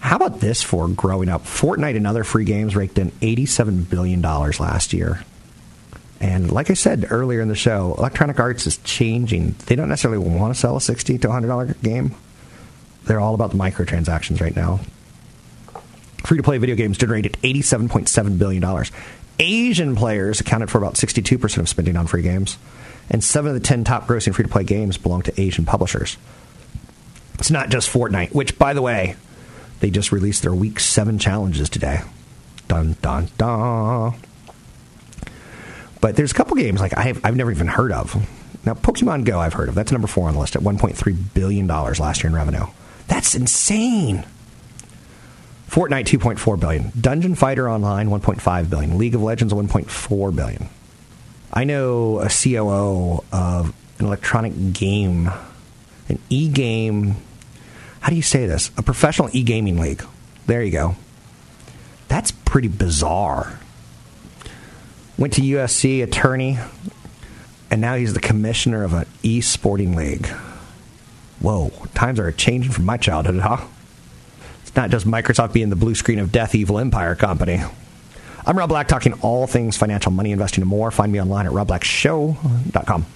How 0.00 0.16
about 0.16 0.40
this 0.40 0.62
for 0.62 0.86
growing 0.88 1.28
up? 1.28 1.44
Fortnite 1.44 1.96
and 1.96 2.06
other 2.06 2.24
free 2.24 2.44
games 2.44 2.76
raked 2.76 2.98
in 2.98 3.10
$87 3.10 3.88
billion 3.88 4.20
last 4.20 4.92
year. 4.92 5.24
And 6.20 6.50
like 6.52 6.70
I 6.70 6.74
said 6.74 7.06
earlier 7.10 7.40
in 7.40 7.48
the 7.48 7.54
show, 7.54 7.94
Electronic 7.98 8.38
Arts 8.38 8.66
is 8.66 8.78
changing. 8.78 9.54
They 9.66 9.76
don't 9.76 9.88
necessarily 9.88 10.18
want 10.18 10.54
to 10.54 10.60
sell 10.60 10.76
a 10.76 10.80
60 10.80 11.18
to 11.18 11.28
$100 11.28 11.82
game. 11.82 12.14
They're 13.04 13.20
all 13.20 13.34
about 13.34 13.50
the 13.50 13.56
microtransactions 13.56 14.40
right 14.40 14.54
now. 14.54 14.80
Free 16.24 16.38
to 16.38 16.42
play 16.42 16.58
video 16.58 16.76
games 16.76 16.96
generated 16.96 17.36
$87.7 17.42 18.38
billion. 18.38 18.84
Asian 19.38 19.96
players 19.96 20.40
accounted 20.40 20.70
for 20.70 20.78
about 20.78 20.94
62% 20.94 21.58
of 21.58 21.68
spending 21.68 21.96
on 21.96 22.06
free 22.06 22.22
games. 22.22 22.56
And 23.10 23.22
seven 23.22 23.50
of 23.50 23.54
the 23.54 23.66
10 23.66 23.84
top 23.84 24.06
grossing 24.06 24.34
free 24.34 24.44
to 24.44 24.50
play 24.50 24.64
games 24.64 24.96
belong 24.96 25.22
to 25.22 25.40
Asian 25.40 25.64
publishers. 25.64 26.16
It's 27.38 27.50
not 27.50 27.68
just 27.68 27.90
Fortnite, 27.90 28.34
which, 28.34 28.58
by 28.58 28.72
the 28.72 28.82
way, 28.82 29.16
they 29.80 29.90
just 29.90 30.12
released 30.12 30.42
their 30.42 30.54
week 30.54 30.80
seven 30.80 31.18
challenges 31.18 31.68
today. 31.68 32.00
Dun, 32.68 32.96
dun, 33.02 33.28
dun. 33.36 34.14
But 36.00 36.16
there's 36.16 36.32
a 36.32 36.34
couple 36.34 36.56
games 36.56 36.80
like 36.80 36.96
I've, 36.96 37.24
I've 37.24 37.36
never 37.36 37.50
even 37.50 37.66
heard 37.66 37.92
of. 37.92 38.14
Now, 38.64 38.74
Pokemon 38.74 39.24
Go, 39.24 39.38
I've 39.38 39.52
heard 39.52 39.68
of. 39.68 39.74
That's 39.74 39.92
number 39.92 40.06
four 40.06 40.28
on 40.28 40.34
the 40.34 40.40
list 40.40 40.56
at 40.56 40.62
$1.3 40.62 41.16
billion 41.34 41.66
last 41.66 42.22
year 42.22 42.30
in 42.30 42.34
revenue. 42.36 42.66
That's 43.08 43.34
insane. 43.34 44.24
Fortnite 45.68 46.04
2.4 46.04 46.58
billion. 46.58 46.92
Dungeon 46.98 47.34
Fighter 47.34 47.68
Online 47.68 48.08
1.5 48.08 48.70
billion. 48.70 48.96
League 48.96 49.14
of 49.14 49.22
Legends 49.22 49.52
1.4 49.52 50.36
billion. 50.36 50.68
I 51.56 51.62
know 51.62 52.18
a 52.18 52.28
COO 52.28 53.22
of 53.32 53.72
an 54.00 54.06
electronic 54.06 54.72
game, 54.72 55.30
an 56.08 56.18
e-game. 56.28 57.14
How 58.00 58.10
do 58.10 58.16
you 58.16 58.22
say 58.22 58.46
this? 58.46 58.72
A 58.76 58.82
professional 58.82 59.30
e-gaming 59.32 59.78
league. 59.78 60.04
There 60.46 60.64
you 60.64 60.72
go. 60.72 60.96
That's 62.08 62.32
pretty 62.32 62.66
bizarre. 62.66 63.60
Went 65.16 65.32
to 65.34 65.42
USC, 65.42 66.02
attorney, 66.02 66.58
and 67.70 67.80
now 67.80 67.94
he's 67.94 68.14
the 68.14 68.20
commissioner 68.20 68.82
of 68.82 68.92
an 68.92 69.06
e-sporting 69.22 69.94
league. 69.94 70.26
Whoa, 71.38 71.70
times 71.94 72.18
are 72.18 72.32
changing 72.32 72.72
from 72.72 72.84
my 72.84 72.96
childhood, 72.96 73.38
huh? 73.38 73.64
It's 74.62 74.74
not 74.74 74.90
just 74.90 75.06
Microsoft 75.06 75.52
being 75.52 75.70
the 75.70 75.76
blue 75.76 75.94
screen 75.94 76.18
of 76.18 76.32
death, 76.32 76.56
evil 76.56 76.80
empire 76.80 77.14
company. 77.14 77.62
I'm 78.46 78.58
Rob 78.58 78.68
Black, 78.68 78.88
talking 78.88 79.14
all 79.22 79.46
things 79.46 79.76
financial, 79.76 80.12
money, 80.12 80.32
investing, 80.32 80.62
and 80.62 80.68
more. 80.68 80.90
Find 80.90 81.10
me 81.10 81.20
online 81.20 81.46
at 81.46 81.52
robblackshow.com. 81.52 83.06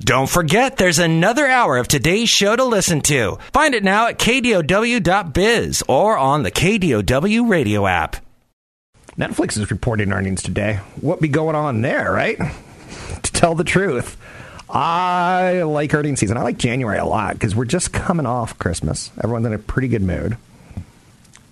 Don't 0.00 0.28
forget, 0.28 0.78
there's 0.78 0.98
another 0.98 1.46
hour 1.46 1.76
of 1.76 1.86
today's 1.86 2.28
show 2.28 2.56
to 2.56 2.64
listen 2.64 3.02
to. 3.02 3.38
Find 3.52 3.72
it 3.72 3.84
now 3.84 4.08
at 4.08 4.18
kdow.biz 4.18 5.84
or 5.88 6.18
on 6.18 6.42
the 6.42 6.50
KDOW 6.50 7.48
radio 7.48 7.86
app. 7.86 8.16
Netflix 9.16 9.56
is 9.56 9.70
reporting 9.70 10.12
earnings 10.12 10.42
today. 10.42 10.80
What 11.00 11.20
be 11.20 11.28
going 11.28 11.54
on 11.54 11.82
there, 11.82 12.10
right? 12.10 12.36
to 13.22 13.32
tell 13.32 13.54
the 13.54 13.62
truth, 13.62 14.16
I 14.68 15.62
like 15.62 15.94
earnings 15.94 16.18
season. 16.18 16.36
I 16.36 16.42
like 16.42 16.58
January 16.58 16.98
a 16.98 17.04
lot 17.04 17.34
because 17.34 17.54
we're 17.54 17.64
just 17.64 17.92
coming 17.92 18.26
off 18.26 18.58
Christmas. 18.58 19.12
Everyone's 19.22 19.46
in 19.46 19.52
a 19.52 19.58
pretty 19.58 19.86
good 19.86 20.02
mood. 20.02 20.36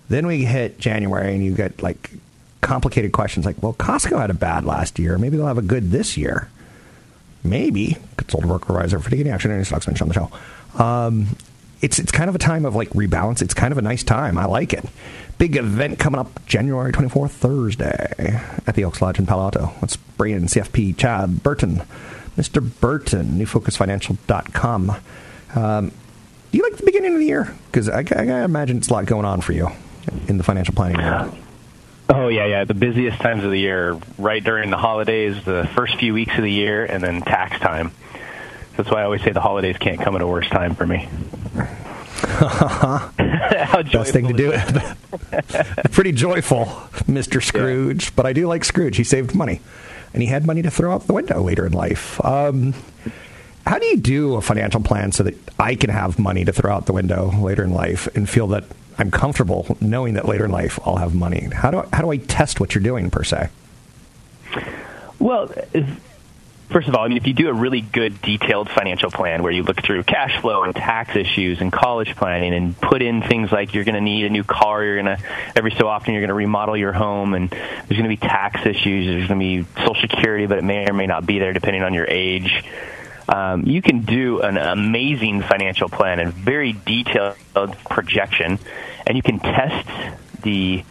Then 0.09 0.27
we 0.27 0.43
hit 0.43 0.77
January 0.77 1.33
and 1.33 1.45
you 1.45 1.53
get 1.53 1.81
like 1.81 2.11
complicated 2.71 3.11
questions 3.11 3.45
like, 3.45 3.61
well, 3.61 3.73
Costco 3.73 4.17
had 4.17 4.29
a 4.29 4.33
bad 4.33 4.63
last 4.63 4.97
year. 4.97 5.17
Maybe 5.17 5.35
they'll 5.35 5.45
have 5.45 5.57
a 5.57 5.61
good 5.61 5.91
this 5.91 6.15
year. 6.15 6.49
Maybe. 7.43 7.97
Consultant 8.15 8.49
worker 8.49 8.73
advisor 8.73 8.97
for 9.01 9.09
taking 9.09 9.27
action 9.27 9.51
any 9.51 9.65
stocks 9.65 9.87
mentioned 9.87 10.15
on 10.15 10.29
the 10.29 10.29
show. 10.77 10.81
Um, 10.81 11.35
it's 11.81 11.99
it's 11.99 12.13
kind 12.13 12.29
of 12.29 12.35
a 12.35 12.39
time 12.39 12.63
of 12.63 12.73
like 12.73 12.87
rebalance. 12.91 13.41
It's 13.41 13.53
kind 13.53 13.73
of 13.73 13.77
a 13.77 13.81
nice 13.81 14.03
time. 14.03 14.37
I 14.37 14.45
like 14.45 14.71
it. 14.71 14.85
Big 15.37 15.57
event 15.57 15.99
coming 15.99 16.17
up 16.17 16.45
January 16.45 16.93
24th, 16.93 17.31
Thursday 17.31 18.41
at 18.65 18.75
the 18.75 18.83
Elks 18.83 19.01
Lodge 19.01 19.19
in 19.19 19.25
Palo 19.25 19.43
Alto. 19.43 19.73
Let's 19.81 19.97
bring 19.97 20.33
in 20.33 20.43
CFP 20.43 20.95
Chad 20.95 21.43
Burton. 21.43 21.83
Mr. 22.37 22.63
Burton, 22.79 23.37
newfocusfinancial.com. 23.37 24.95
Um, 25.55 25.89
do 25.89 26.57
you 26.57 26.63
like 26.63 26.77
the 26.77 26.85
beginning 26.85 27.15
of 27.15 27.19
the 27.19 27.25
year? 27.25 27.53
Because 27.65 27.89
I, 27.89 28.05
I, 28.15 28.29
I 28.29 28.43
imagine 28.45 28.77
it's 28.77 28.87
a 28.87 28.93
lot 28.93 29.07
going 29.07 29.25
on 29.25 29.41
for 29.41 29.51
you 29.51 29.67
in 30.29 30.37
the 30.37 30.43
financial 30.45 30.73
planning 30.73 31.01
area. 31.01 31.29
Oh 32.13 32.27
yeah, 32.27 32.45
yeah. 32.45 32.65
The 32.65 32.73
busiest 32.73 33.19
times 33.21 33.43
of 33.45 33.51
the 33.51 33.59
year, 33.59 33.97
right 34.17 34.43
during 34.43 34.69
the 34.69 34.77
holidays, 34.77 35.41
the 35.45 35.69
first 35.73 35.95
few 35.95 36.13
weeks 36.13 36.35
of 36.35 36.43
the 36.43 36.51
year, 36.51 36.83
and 36.85 37.01
then 37.01 37.21
tax 37.21 37.57
time. 37.59 37.91
That's 38.75 38.89
why 38.91 39.01
I 39.01 39.03
always 39.05 39.23
say 39.23 39.31
the 39.31 39.39
holidays 39.39 39.77
can't 39.77 40.01
come 40.01 40.15
at 40.15 40.21
a 40.21 40.27
worse 40.27 40.49
time 40.49 40.75
for 40.75 40.85
me. 40.85 41.07
Best 43.91 44.11
thing 44.11 44.27
to 44.27 44.33
do. 44.33 44.51
Pretty 45.91 46.11
joyful, 46.11 46.65
Mr. 47.07 47.41
Scrooge. 47.41 48.05
Yeah. 48.05 48.11
But 48.15 48.25
I 48.25 48.33
do 48.33 48.45
like 48.45 48.65
Scrooge. 48.65 48.97
He 48.97 49.05
saved 49.05 49.33
money, 49.33 49.61
and 50.13 50.21
he 50.21 50.27
had 50.27 50.45
money 50.45 50.61
to 50.63 50.71
throw 50.71 50.93
out 50.93 51.07
the 51.07 51.13
window 51.13 51.41
later 51.41 51.65
in 51.65 51.71
life. 51.71 52.23
Um, 52.25 52.73
how 53.65 53.79
do 53.79 53.85
you 53.85 53.97
do 53.97 54.35
a 54.35 54.41
financial 54.41 54.81
plan 54.81 55.13
so 55.13 55.23
that 55.23 55.35
I 55.57 55.75
can 55.75 55.89
have 55.89 56.19
money 56.19 56.43
to 56.43 56.51
throw 56.51 56.73
out 56.73 56.87
the 56.87 56.93
window 56.93 57.31
later 57.31 57.63
in 57.63 57.71
life 57.71 58.07
and 58.15 58.27
feel 58.29 58.47
that 58.47 58.65
I'm 58.97 59.11
comfortable 59.11 59.77
knowing 59.79 60.15
that 60.15 60.25
later 60.27 60.45
in 60.45 60.51
life 60.51 60.79
I'll 60.85 60.97
have 60.97 61.15
money? 61.15 61.49
How 61.53 61.71
do 61.71 61.79
I, 61.79 61.87
how 61.93 62.01
do 62.01 62.11
I 62.11 62.17
test 62.17 62.59
what 62.59 62.75
you're 62.75 62.83
doing 62.83 63.09
per 63.09 63.23
se? 63.23 63.49
Well, 65.19 65.53
First 66.71 66.87
of 66.87 66.95
all, 66.95 67.03
I 67.03 67.09
mean, 67.09 67.17
if 67.17 67.27
you 67.27 67.33
do 67.33 67.49
a 67.49 67.53
really 67.53 67.81
good 67.81 68.21
detailed 68.21 68.69
financial 68.69 69.11
plan 69.11 69.43
where 69.43 69.51
you 69.51 69.63
look 69.63 69.83
through 69.83 70.03
cash 70.03 70.39
flow 70.39 70.63
and 70.63 70.73
tax 70.73 71.17
issues 71.17 71.59
and 71.59 71.69
college 71.69 72.15
planning 72.15 72.53
and 72.53 72.79
put 72.79 73.01
in 73.01 73.21
things 73.21 73.51
like 73.51 73.73
you're 73.73 73.83
going 73.83 73.95
to 73.95 74.01
need 74.01 74.25
a 74.25 74.29
new 74.29 74.45
car, 74.45 74.81
you're 74.81 75.03
going 75.03 75.17
to, 75.17 75.23
every 75.53 75.71
so 75.71 75.89
often, 75.89 76.13
you're 76.13 76.21
going 76.21 76.29
to 76.29 76.33
remodel 76.33 76.77
your 76.77 76.93
home 76.93 77.33
and 77.33 77.49
there's 77.49 77.99
going 77.99 78.03
to 78.03 78.07
be 78.09 78.15
tax 78.15 78.65
issues, 78.65 79.05
there's 79.05 79.27
going 79.27 79.39
to 79.39 79.65
be 79.65 79.81
Social 79.81 79.95
Security, 79.95 80.45
but 80.45 80.59
it 80.59 80.63
may 80.63 80.89
or 80.89 80.93
may 80.93 81.07
not 81.07 81.25
be 81.25 81.39
there 81.39 81.51
depending 81.51 81.83
on 81.83 81.93
your 81.93 82.07
age. 82.07 82.63
Um, 83.31 83.65
you 83.65 83.81
can 83.81 84.01
do 84.01 84.41
an 84.41 84.57
amazing 84.57 85.41
financial 85.41 85.87
plan 85.87 86.19
and 86.19 86.33
very 86.33 86.73
detailed 86.73 87.37
projection, 87.89 88.59
and 89.07 89.15
you 89.15 89.23
can 89.23 89.39
test 89.39 89.87
the 90.41 90.83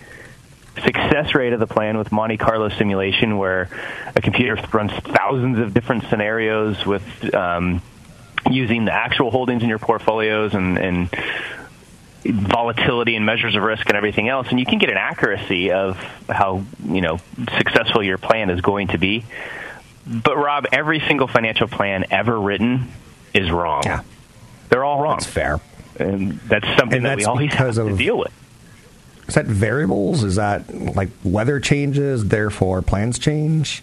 success 0.82 1.34
rate 1.34 1.52
of 1.52 1.60
the 1.60 1.66
plan 1.66 1.98
with 1.98 2.10
Monte 2.10 2.38
Carlo 2.38 2.70
simulation, 2.70 3.36
where 3.36 3.68
a 4.16 4.22
computer 4.22 4.56
runs 4.72 4.92
thousands 4.92 5.58
of 5.58 5.74
different 5.74 6.04
scenarios 6.08 6.86
with 6.86 7.34
um, 7.34 7.82
using 8.50 8.86
the 8.86 8.92
actual 8.92 9.30
holdings 9.30 9.62
in 9.62 9.68
your 9.68 9.78
portfolios 9.78 10.54
and, 10.54 10.78
and 10.78 11.10
volatility 12.24 13.16
and 13.16 13.26
measures 13.26 13.54
of 13.54 13.62
risk 13.62 13.86
and 13.88 13.98
everything 13.98 14.30
else, 14.30 14.48
and 14.48 14.58
you 14.58 14.64
can 14.64 14.78
get 14.78 14.88
an 14.88 14.96
accuracy 14.96 15.72
of 15.72 15.96
how 16.26 16.62
you 16.86 17.02
know 17.02 17.18
successful 17.58 18.02
your 18.02 18.18
plan 18.18 18.48
is 18.48 18.62
going 18.62 18.88
to 18.88 18.98
be. 18.98 19.24
But 20.06 20.36
Rob, 20.36 20.66
every 20.72 21.00
single 21.00 21.28
financial 21.28 21.68
plan 21.68 22.06
ever 22.10 22.38
written 22.38 22.90
is 23.34 23.50
wrong. 23.50 23.82
Yeah. 23.84 24.02
They're 24.70 24.84
all 24.84 25.02
wrong. 25.02 25.18
That's 25.18 25.26
fair. 25.26 25.60
And 25.98 26.40
that's 26.40 26.66
something 26.78 26.98
and 26.98 27.06
that 27.06 27.18
we 27.18 27.24
always 27.24 27.52
have 27.52 27.74
to 27.74 27.96
deal 27.96 28.18
with. 28.18 28.32
Is 29.28 29.34
that 29.34 29.46
variables? 29.46 30.24
Is 30.24 30.36
that 30.36 30.74
like 30.74 31.10
weather 31.22 31.60
changes, 31.60 32.26
therefore 32.26 32.82
plans 32.82 33.18
change? 33.18 33.82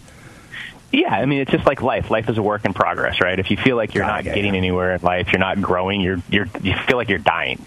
Yeah, 0.92 1.14
I 1.14 1.26
mean 1.26 1.40
it's 1.40 1.50
just 1.50 1.66
like 1.66 1.82
life. 1.82 2.10
Life 2.10 2.28
is 2.28 2.38
a 2.38 2.42
work 2.42 2.64
in 2.64 2.74
progress, 2.74 3.20
right? 3.20 3.38
If 3.38 3.50
you 3.50 3.56
feel 3.56 3.76
like 3.76 3.94
you're 3.94 4.06
not 4.06 4.24
yeah, 4.24 4.34
getting 4.34 4.54
yeah. 4.54 4.58
anywhere 4.58 4.94
in 4.94 5.02
life, 5.02 5.32
you're 5.32 5.38
not 5.38 5.60
growing, 5.60 6.00
you're 6.00 6.22
you're 6.30 6.48
you 6.62 6.74
feel 6.86 6.96
like 6.96 7.08
you're 7.08 7.18
dying. 7.18 7.64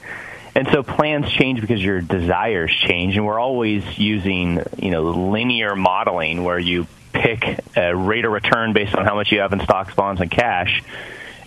And 0.54 0.68
so 0.72 0.84
plans 0.84 1.32
change 1.32 1.62
because 1.62 1.84
your 1.84 2.02
desires 2.02 2.72
change, 2.72 3.16
and 3.16 3.26
we're 3.26 3.40
always 3.40 3.84
using 3.98 4.62
you 4.78 4.92
know 4.92 5.04
linear 5.04 5.76
modeling 5.76 6.44
where 6.44 6.60
you 6.60 6.88
pick 7.14 7.60
a 7.76 7.96
rate 7.96 8.26
of 8.26 8.32
return 8.32 8.74
based 8.74 8.96
on 8.96 9.06
how 9.06 9.16
much 9.16 9.32
you 9.32 9.40
have 9.40 9.54
in 9.54 9.60
stocks, 9.62 9.94
bonds, 9.96 10.22
and 10.22 10.30
cash, 10.32 10.84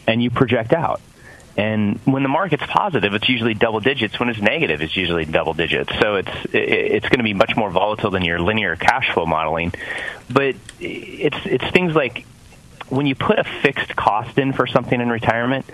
and 0.06 0.22
you 0.22 0.30
project 0.30 0.72
out. 0.72 1.00
And 1.56 2.00
when 2.04 2.24
the 2.24 2.28
market's 2.28 2.64
positive, 2.66 3.14
it's 3.14 3.28
usually 3.28 3.54
double 3.54 3.78
digits. 3.78 4.18
When 4.18 4.28
it's 4.28 4.40
negative, 4.40 4.82
it's 4.82 4.96
usually 4.96 5.24
double 5.24 5.54
digits. 5.54 5.92
So 6.00 6.16
it's 6.16 6.30
it's 6.52 7.08
going 7.08 7.18
to 7.18 7.24
be 7.24 7.32
much 7.34 7.54
more 7.56 7.70
volatile 7.70 8.10
than 8.10 8.24
your 8.24 8.40
linear 8.40 8.74
cash 8.74 9.12
flow 9.12 9.24
modeling. 9.24 9.72
But 10.28 10.56
it's 10.80 11.36
it's 11.44 11.64
things 11.70 11.94
like 11.94 12.26
when 12.88 13.06
you 13.06 13.14
put 13.14 13.38
a 13.38 13.44
fixed 13.44 13.94
cost 13.94 14.36
in 14.36 14.52
for 14.52 14.66
something 14.66 15.00
in 15.00 15.08
retirement, 15.10 15.64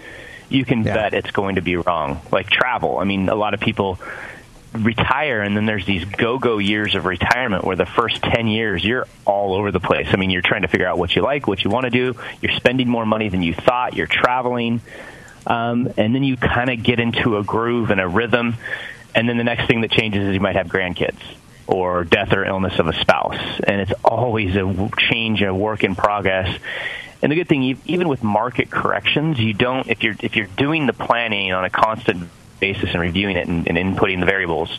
you 0.50 0.66
can 0.66 0.84
Yeah. 0.84 0.94
bet 0.94 1.14
it's 1.14 1.30
going 1.30 1.54
to 1.54 1.62
be 1.62 1.76
wrong. 1.76 2.20
Like 2.30 2.50
travel. 2.50 2.98
I 2.98 3.04
mean, 3.04 3.30
a 3.30 3.34
lot 3.34 3.54
of 3.54 3.60
people 3.60 3.98
retire 4.72 5.40
and 5.40 5.56
then 5.56 5.66
there's 5.66 5.84
these 5.84 6.04
go-go 6.04 6.58
years 6.58 6.94
of 6.94 7.04
retirement 7.04 7.64
where 7.64 7.76
the 7.76 7.86
first 7.86 8.22
10 8.22 8.46
years 8.46 8.84
you're 8.84 9.06
all 9.24 9.54
over 9.54 9.72
the 9.72 9.80
place. 9.80 10.08
I 10.12 10.16
mean, 10.16 10.30
you're 10.30 10.42
trying 10.42 10.62
to 10.62 10.68
figure 10.68 10.86
out 10.86 10.98
what 10.98 11.14
you 11.16 11.22
like, 11.22 11.46
what 11.46 11.64
you 11.64 11.70
want 11.70 11.84
to 11.84 11.90
do. 11.90 12.16
You're 12.40 12.52
spending 12.52 12.88
more 12.88 13.04
money 13.04 13.28
than 13.28 13.42
you 13.42 13.54
thought. 13.54 13.94
You're 13.94 14.06
traveling. 14.06 14.80
Um, 15.46 15.92
and 15.96 16.14
then 16.14 16.22
you 16.22 16.36
kind 16.36 16.70
of 16.70 16.82
get 16.82 17.00
into 17.00 17.36
a 17.36 17.42
groove 17.42 17.90
and 17.90 18.00
a 18.00 18.06
rhythm. 18.06 18.56
And 19.14 19.28
then 19.28 19.38
the 19.38 19.44
next 19.44 19.66
thing 19.66 19.80
that 19.80 19.90
changes 19.90 20.28
is 20.28 20.34
you 20.34 20.40
might 20.40 20.56
have 20.56 20.68
grandkids 20.68 21.18
or 21.66 22.04
death 22.04 22.32
or 22.32 22.44
illness 22.44 22.78
of 22.78 22.86
a 22.86 22.92
spouse. 23.00 23.60
And 23.64 23.80
it's 23.80 23.92
always 24.04 24.54
a 24.56 24.90
change, 25.10 25.42
a 25.42 25.52
work 25.52 25.82
in 25.82 25.96
progress. 25.96 26.60
And 27.22 27.30
the 27.30 27.36
good 27.36 27.48
thing, 27.48 27.78
even 27.86 28.08
with 28.08 28.22
market 28.22 28.70
corrections, 28.70 29.38
you 29.38 29.52
don't 29.52 29.88
if 29.88 30.02
you're 30.02 30.14
if 30.20 30.36
you're 30.36 30.46
doing 30.46 30.86
the 30.86 30.92
planning 30.92 31.52
on 31.52 31.64
a 31.64 31.70
constant 31.70 32.30
basis 32.60 32.90
and 32.90 33.00
reviewing 33.00 33.36
it 33.36 33.48
and, 33.48 33.66
and 33.66 33.76
inputting 33.76 34.20
the 34.20 34.26
variables, 34.26 34.78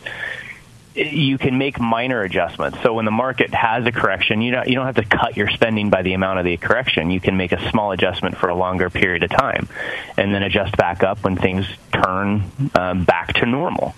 you 0.94 1.38
can 1.38 1.56
make 1.56 1.80
minor 1.80 2.22
adjustments. 2.22 2.78
So 2.82 2.92
when 2.94 3.04
the 3.04 3.10
market 3.10 3.52
has 3.54 3.86
a 3.86 3.92
correction, 3.92 4.42
you 4.42 4.52
don't 4.52 4.68
you 4.68 4.74
don't 4.74 4.86
have 4.86 4.96
to 4.96 5.04
cut 5.04 5.36
your 5.36 5.48
spending 5.48 5.90
by 5.90 6.02
the 6.02 6.12
amount 6.12 6.38
of 6.38 6.44
the 6.44 6.56
correction. 6.56 7.10
You 7.10 7.20
can 7.20 7.36
make 7.36 7.52
a 7.52 7.70
small 7.70 7.92
adjustment 7.92 8.36
for 8.36 8.48
a 8.48 8.54
longer 8.54 8.90
period 8.90 9.22
of 9.22 9.30
time, 9.30 9.68
and 10.16 10.34
then 10.34 10.42
adjust 10.42 10.76
back 10.76 11.02
up 11.02 11.24
when 11.24 11.36
things 11.36 11.66
turn 11.92 12.50
um, 12.74 13.04
back 13.04 13.32
to 13.34 13.46
normal. 13.46 13.94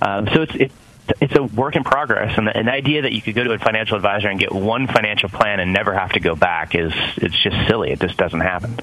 Um, 0.00 0.26
so 0.28 0.42
it's 0.42 0.54
it, 0.54 0.72
it's 1.20 1.36
a 1.36 1.42
work 1.42 1.76
in 1.76 1.84
progress, 1.84 2.38
and 2.38 2.46
the, 2.46 2.56
an 2.56 2.68
idea 2.68 3.02
that 3.02 3.12
you 3.12 3.20
could 3.20 3.34
go 3.34 3.44
to 3.44 3.52
a 3.52 3.58
financial 3.58 3.96
advisor 3.96 4.28
and 4.28 4.40
get 4.40 4.52
one 4.52 4.86
financial 4.86 5.28
plan 5.28 5.60
and 5.60 5.74
never 5.74 5.92
have 5.92 6.12
to 6.12 6.20
go 6.20 6.34
back 6.34 6.74
is 6.74 6.92
it's 7.16 7.38
just 7.42 7.56
silly. 7.68 7.90
It 7.90 8.00
just 8.00 8.16
doesn't 8.16 8.40
happen. 8.40 8.78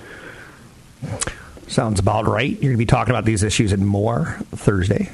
Sounds 1.71 2.01
about 2.01 2.27
right. 2.27 2.51
You're 2.51 2.59
going 2.59 2.73
to 2.73 2.77
be 2.77 2.85
talking 2.85 3.11
about 3.11 3.23
these 3.23 3.43
issues 3.43 3.71
and 3.71 3.87
more 3.87 4.37
Thursday, 4.51 5.09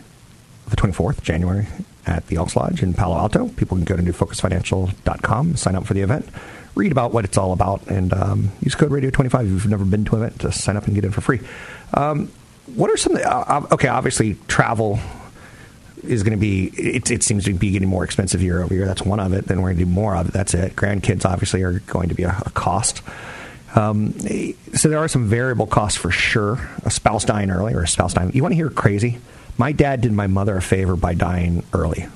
the 0.69 0.75
24th, 0.75 1.21
January, 1.21 1.67
at 2.07 2.25
the 2.25 2.37
Elks 2.37 2.55
Lodge 2.55 2.81
in 2.81 2.95
Palo 2.95 3.15
Alto. 3.15 3.49
People 3.49 3.77
can 3.77 3.85
go 3.85 3.95
to 3.95 4.01
newfocusfinancial.com, 4.01 5.55
sign 5.55 5.75
up 5.75 5.85
for 5.85 5.93
the 5.93 6.01
event, 6.01 6.27
read 6.73 6.91
about 6.91 7.13
what 7.13 7.25
it's 7.25 7.37
all 7.37 7.53
about, 7.53 7.85
and 7.85 8.11
um, 8.11 8.51
use 8.59 8.73
code 8.73 8.89
Radio25 8.89 9.41
if 9.41 9.49
you've 9.49 9.67
never 9.67 9.85
been 9.85 10.03
to 10.05 10.15
an 10.15 10.23
event 10.23 10.39
to 10.41 10.51
sign 10.51 10.75
up 10.75 10.87
and 10.87 10.95
get 10.95 11.05
in 11.05 11.11
for 11.11 11.21
free. 11.21 11.41
Um, 11.93 12.31
what 12.73 12.89
are 12.89 12.97
some, 12.97 13.15
uh, 13.23 13.67
okay, 13.73 13.89
obviously 13.89 14.35
travel 14.47 14.99
is 16.01 16.23
going 16.23 16.33
to 16.33 16.41
be, 16.41 16.71
it, 16.75 17.11
it 17.11 17.21
seems 17.21 17.45
to 17.45 17.53
be 17.53 17.69
getting 17.69 17.87
more 17.87 18.03
expensive 18.03 18.41
year 18.41 18.63
over 18.63 18.73
year. 18.73 18.87
That's 18.87 19.03
one 19.03 19.19
of 19.19 19.31
it. 19.31 19.45
Then 19.45 19.61
we're 19.61 19.69
going 19.73 19.77
to 19.77 19.85
do 19.85 19.91
more 19.91 20.15
of 20.15 20.29
it. 20.29 20.33
That's 20.33 20.55
it. 20.55 20.75
Grandkids 20.75 21.23
obviously 21.23 21.61
are 21.61 21.81
going 21.81 22.09
to 22.09 22.15
be 22.15 22.23
a, 22.23 22.35
a 22.47 22.49
cost. 22.49 23.03
Um, 23.75 24.13
so 24.73 24.89
there 24.89 24.99
are 24.99 25.07
some 25.07 25.27
variable 25.27 25.67
costs 25.67 25.97
for 25.97 26.11
sure. 26.11 26.69
A 26.83 26.91
spouse 26.91 27.25
dying 27.25 27.51
early 27.51 27.73
or 27.73 27.83
a 27.83 27.87
spouse 27.87 28.13
dying. 28.13 28.31
You 28.33 28.41
want 28.41 28.53
to 28.53 28.55
hear 28.55 28.69
crazy? 28.69 29.19
My 29.57 29.71
dad 29.71 30.01
did 30.01 30.11
my 30.11 30.27
mother 30.27 30.55
a 30.55 30.61
favor 30.61 30.95
by 30.95 31.13
dying 31.13 31.63
early. 31.73 32.07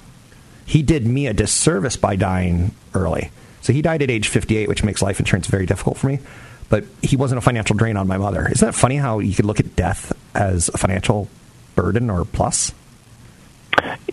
He 0.66 0.84
did 0.84 1.06
me 1.06 1.28
a 1.28 1.34
disservice 1.34 1.98
by 1.98 2.16
dying 2.16 2.72
early. 2.94 3.32
So 3.62 3.74
he 3.74 3.82
died 3.82 4.02
at 4.02 4.10
age 4.10 4.28
58, 4.28 4.70
which 4.70 4.84
makes 4.84 5.02
life 5.02 5.20
insurance 5.20 5.48
very 5.48 5.66
difficult 5.66 5.98
for 5.98 6.08
me. 6.08 6.20
But 6.70 6.86
he 7.02 7.18
wasn't 7.18 7.40
a 7.40 7.42
financial 7.42 7.76
drain 7.76 7.98
on 7.98 8.08
my 8.08 8.18
mother. 8.18 8.48
Isn't 8.50 8.66
that 8.66 8.74
funny 8.74 8.96
how 8.96 9.20
you 9.20 9.36
could 9.36 9.46
look 9.46 9.60
at 9.60 9.76
death 9.76 10.14
as 10.34 10.70
a 10.70 10.78
financial 10.78 11.28
burden 11.76 12.10
or 12.10 12.24
plus? 12.26 12.72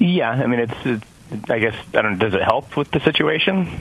Yeah, 0.01 0.31
I 0.31 0.47
mean, 0.47 0.61
it's, 0.61 0.75
it's 0.85 1.51
I 1.51 1.59
guess 1.59 1.75
I 1.95 2.03
don't. 2.03 2.19
Does 2.19 2.35
it 2.35 2.43
help 2.43 2.77
with 2.77 2.91
the 2.91 3.01
situation? 3.01 3.81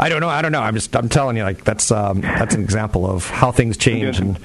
I 0.00 0.08
don't 0.08 0.20
know. 0.20 0.30
I 0.30 0.40
don't 0.40 0.50
know. 0.50 0.62
I'm 0.62 0.74
just. 0.74 0.96
I'm 0.96 1.10
telling 1.10 1.36
you, 1.36 1.42
like 1.42 1.62
that's 1.62 1.90
um, 1.90 2.22
that's 2.22 2.54
an 2.54 2.62
example 2.62 3.04
of 3.08 3.28
how 3.28 3.52
things 3.52 3.76
change 3.76 4.18
and 4.18 4.38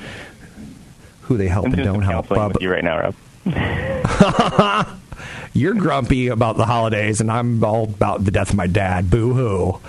who 1.21 1.37
they 1.37 1.47
help 1.47 1.65
and 1.65 1.77
don't 1.77 2.01
help. 2.01 2.29
Uh, 2.29 2.49
with 2.51 2.61
you 2.61 2.69
right 2.69 2.83
now, 2.83 3.13
Rob. 3.45 4.97
You're 5.53 5.73
grumpy 5.73 6.27
about 6.27 6.57
the 6.57 6.65
holidays, 6.65 7.21
and 7.21 7.31
I'm 7.31 7.63
all 7.63 7.85
about 7.85 8.25
the 8.25 8.31
death 8.31 8.49
of 8.49 8.57
my 8.57 8.67
dad. 8.67 9.09
Boo 9.09 9.33
hoo. 9.33 9.79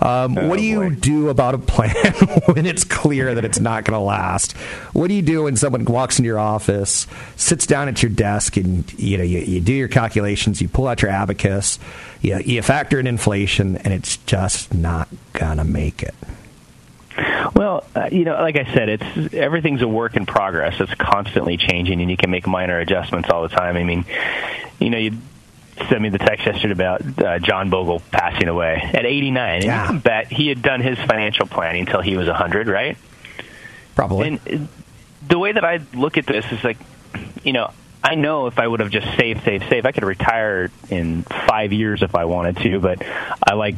Um, 0.00 0.34
what 0.34 0.58
do 0.58 0.64
you 0.64 0.94
do 0.94 1.28
about 1.28 1.54
a 1.54 1.58
plan 1.58 1.94
when 2.46 2.64
it's 2.64 2.84
clear 2.84 3.34
that 3.34 3.44
it's 3.44 3.60
not 3.60 3.84
going 3.84 3.98
to 3.98 4.04
last? 4.04 4.52
What 4.92 5.08
do 5.08 5.14
you 5.14 5.22
do 5.22 5.44
when 5.44 5.56
someone 5.56 5.84
walks 5.84 6.18
into 6.18 6.26
your 6.26 6.38
office, 6.38 7.06
sits 7.36 7.66
down 7.66 7.88
at 7.88 8.02
your 8.02 8.10
desk, 8.10 8.56
and 8.56 8.90
you 8.98 9.18
know 9.18 9.24
you, 9.24 9.40
you 9.40 9.60
do 9.60 9.74
your 9.74 9.88
calculations, 9.88 10.62
you 10.62 10.68
pull 10.68 10.86
out 10.86 11.02
your 11.02 11.10
abacus, 11.10 11.78
you, 12.22 12.38
you 12.38 12.62
factor 12.62 12.98
in 12.98 13.06
inflation, 13.06 13.76
and 13.76 13.92
it's 13.92 14.16
just 14.18 14.72
not 14.72 15.08
gonna 15.34 15.64
make 15.64 16.02
it? 16.02 16.14
Well, 17.54 17.84
uh, 17.94 18.08
you 18.10 18.24
know, 18.24 18.34
like 18.34 18.56
I 18.56 18.72
said, 18.72 18.88
it's 18.88 19.34
everything's 19.34 19.82
a 19.82 19.88
work 19.88 20.16
in 20.16 20.24
progress. 20.24 20.80
It's 20.80 20.94
constantly 20.94 21.56
changing, 21.56 22.00
and 22.00 22.10
you 22.10 22.16
can 22.16 22.30
make 22.30 22.46
minor 22.46 22.78
adjustments 22.78 23.28
all 23.28 23.42
the 23.42 23.48
time. 23.48 23.76
I 23.76 23.84
mean, 23.84 24.04
you 24.78 24.88
know, 24.88 24.98
you 24.98 25.18
sent 25.88 26.00
me 26.00 26.08
the 26.08 26.18
text 26.18 26.46
yesterday 26.46 26.72
about 26.72 27.18
uh, 27.22 27.38
John 27.38 27.70
Bogle 27.70 28.00
passing 28.10 28.48
away 28.48 28.80
at 28.94 29.04
89, 29.06 29.54
and 29.56 29.64
Yeah. 29.64 29.82
you 29.82 29.88
can 29.88 29.98
bet 30.00 30.30
he 30.32 30.48
had 30.48 30.62
done 30.62 30.80
his 30.80 30.98
financial 30.98 31.46
planning 31.46 31.82
until 31.86 32.00
he 32.00 32.16
was 32.16 32.26
100, 32.28 32.68
right? 32.68 32.96
Probably. 33.94 34.28
And 34.28 34.40
uh, 34.62 34.66
the 35.28 35.38
way 35.38 35.52
that 35.52 35.64
I 35.64 35.80
look 35.94 36.16
at 36.18 36.26
this 36.26 36.44
is 36.52 36.62
like, 36.64 36.78
you 37.44 37.52
know, 37.52 37.72
I 38.02 38.14
know 38.14 38.46
if 38.46 38.58
I 38.58 38.66
would 38.66 38.80
have 38.80 38.90
just 38.90 39.06
saved, 39.18 39.44
saved, 39.44 39.68
saved, 39.68 39.86
I 39.86 39.92
could 39.92 40.04
retire 40.04 40.70
in 40.88 41.22
five 41.22 41.72
years 41.72 42.02
if 42.02 42.14
I 42.14 42.24
wanted 42.24 42.56
to. 42.58 42.80
But 42.80 43.02
I 43.46 43.54
like 43.54 43.74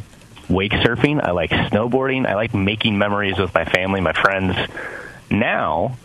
wake 0.49 0.73
surfing. 0.73 1.21
I 1.23 1.33
like 1.33 1.51
snowboarding. 1.51 2.27
I 2.27 2.35
like 2.37 2.55
making 2.55 2.99
memories 2.99 3.37
with 3.39 3.53
my 3.53 3.65
family, 3.65 4.01
my 4.01 4.13
friends. 4.13 4.57
Now, 5.31 5.97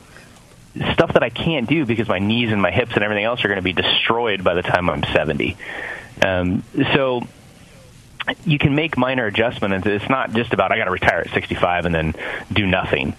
stuff 0.93 1.13
that 1.13 1.23
I 1.23 1.29
can't 1.29 1.67
do 1.67 1.85
because 1.85 2.07
my 2.07 2.19
knees 2.19 2.51
and 2.51 2.61
my 2.61 2.71
hips 2.71 2.93
and 2.95 3.03
everything 3.03 3.23
else 3.23 3.43
are 3.43 3.47
going 3.47 3.57
to 3.57 3.61
be 3.61 3.73
destroyed 3.73 4.43
by 4.43 4.53
the 4.53 4.61
time 4.61 4.89
I'm 4.89 5.03
70. 5.03 5.57
Um, 6.21 6.63
so 6.93 7.21
you 8.45 8.57
can 8.57 8.75
make 8.75 8.97
minor 8.97 9.25
adjustments. 9.25 9.87
It's 9.87 10.09
not 10.09 10.33
just 10.33 10.53
about 10.53 10.71
I 10.71 10.77
got 10.77 10.85
to 10.85 10.91
retire 10.91 11.19
at 11.19 11.31
65 11.31 11.85
and 11.85 11.95
then 11.95 12.15
do 12.51 12.65
nothing. 12.65 13.15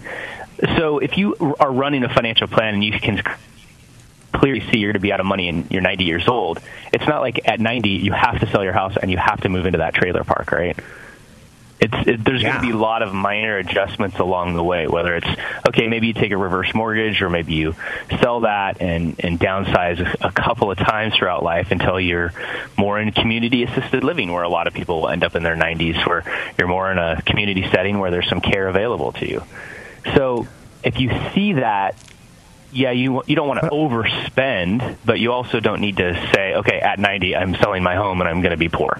So 0.77 0.99
if 0.99 1.17
you 1.17 1.55
are 1.59 1.71
running 1.71 2.03
a 2.03 2.13
financial 2.13 2.47
plan 2.47 2.75
and 2.75 2.83
you 2.83 2.99
can 2.99 3.21
clearly 4.33 4.61
see 4.71 4.77
you're 4.77 4.91
going 4.91 4.99
to 4.99 4.99
be 4.99 5.11
out 5.11 5.19
of 5.19 5.25
money 5.25 5.49
and 5.49 5.69
you're 5.71 5.81
90 5.81 6.03
years 6.03 6.27
old, 6.27 6.59
it's 6.93 7.07
not 7.07 7.21
like 7.21 7.47
at 7.47 7.59
90 7.59 7.89
you 7.89 8.11
have 8.11 8.39
to 8.39 8.49
sell 8.51 8.63
your 8.63 8.73
house 8.73 8.97
and 9.01 9.09
you 9.09 9.17
have 9.17 9.41
to 9.41 9.49
move 9.49 9.65
into 9.65 9.79
that 9.79 9.93
trailer 9.93 10.23
park, 10.23 10.51
right? 10.51 10.77
It's 11.79 11.93
it, 12.07 12.23
there's 12.25 12.41
Yeah. 12.41 12.49
going 12.49 12.61
to 12.61 12.67
be 12.67 12.73
a 12.73 12.77
lot 12.77 13.01
of 13.01 13.13
minor 13.13 13.57
adjustments 13.57 14.19
along 14.19 14.55
the 14.55 14.63
way. 14.63 14.87
Whether 14.87 15.15
it's 15.15 15.27
okay, 15.67 15.87
maybe 15.87 16.07
you 16.07 16.13
take 16.13 16.31
a 16.31 16.37
reverse 16.37 16.73
mortgage, 16.73 17.21
or 17.21 17.29
maybe 17.29 17.53
you 17.53 17.75
sell 18.21 18.41
that 18.41 18.81
and 18.81 19.15
and 19.19 19.39
downsize 19.39 19.99
a, 20.01 20.27
a 20.27 20.31
couple 20.31 20.71
of 20.71 20.77
times 20.77 21.15
throughout 21.15 21.41
life 21.41 21.71
until 21.71 21.99
you're 21.99 22.33
more 22.77 22.99
in 22.99 23.11
community 23.13 23.63
assisted 23.63 24.03
living, 24.03 24.31
where 24.31 24.43
a 24.43 24.49
lot 24.49 24.67
of 24.67 24.73
people 24.73 25.07
end 25.07 25.23
up 25.23 25.35
in 25.35 25.43
their 25.43 25.55
90s, 25.55 26.05
where 26.05 26.23
you're 26.57 26.67
more 26.67 26.91
in 26.91 26.97
a 26.97 27.21
community 27.21 27.65
setting 27.71 27.99
where 27.99 28.11
there's 28.11 28.27
some 28.27 28.41
care 28.41 28.67
available 28.67 29.13
to 29.13 29.29
you. 29.29 29.43
So 30.15 30.47
if 30.83 30.99
you 30.99 31.09
see 31.33 31.53
that 31.53 31.95
yeah, 32.71 32.91
you 32.91 33.23
you 33.25 33.35
don't 33.35 33.47
want 33.47 33.61
to 33.61 33.69
overspend, 33.69 34.97
but 35.05 35.19
you 35.19 35.31
also 35.31 35.59
don't 35.59 35.81
need 35.81 35.97
to 35.97 36.13
say, 36.33 36.55
okay, 36.55 36.79
at 36.79 36.99
90, 36.99 37.35
I'm 37.35 37.55
selling 37.55 37.81
my 37.83 37.95
home 37.95 38.21
and 38.21 38.29
I'm 38.29 38.41
going 38.41 38.51
to 38.51 38.57
be 38.57 38.69
poor. 38.69 38.99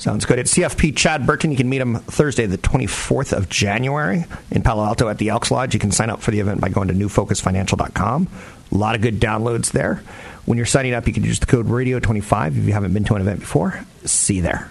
Sounds 0.00 0.24
good. 0.24 0.38
It's 0.38 0.54
CFP 0.54 0.96
Chad 0.96 1.26
Burton. 1.26 1.50
You 1.50 1.58
can 1.58 1.68
meet 1.68 1.82
him 1.82 1.96
Thursday, 1.96 2.46
the 2.46 2.56
24th 2.56 3.36
of 3.36 3.50
January 3.50 4.24
in 4.50 4.62
Palo 4.62 4.82
Alto 4.82 5.10
at 5.10 5.18
the 5.18 5.28
Elks 5.28 5.50
Lodge. 5.50 5.74
You 5.74 5.78
can 5.78 5.92
sign 5.92 6.08
up 6.08 6.22
for 6.22 6.30
the 6.30 6.40
event 6.40 6.58
by 6.58 6.70
going 6.70 6.88
to 6.88 6.94
newfocusfinancial.com. 6.94 8.28
A 8.72 8.74
lot 8.74 8.94
of 8.94 9.02
good 9.02 9.20
downloads 9.20 9.72
there. 9.72 10.02
When 10.46 10.56
you're 10.56 10.64
signing 10.64 10.94
up, 10.94 11.06
you 11.06 11.12
can 11.12 11.22
use 11.22 11.38
the 11.38 11.44
code 11.44 11.66
radio25 11.66 12.56
if 12.56 12.64
you 12.64 12.72
haven't 12.72 12.94
been 12.94 13.04
to 13.04 13.14
an 13.14 13.20
event 13.20 13.40
before. 13.40 13.84
See 14.06 14.36
you 14.36 14.42
there. 14.42 14.70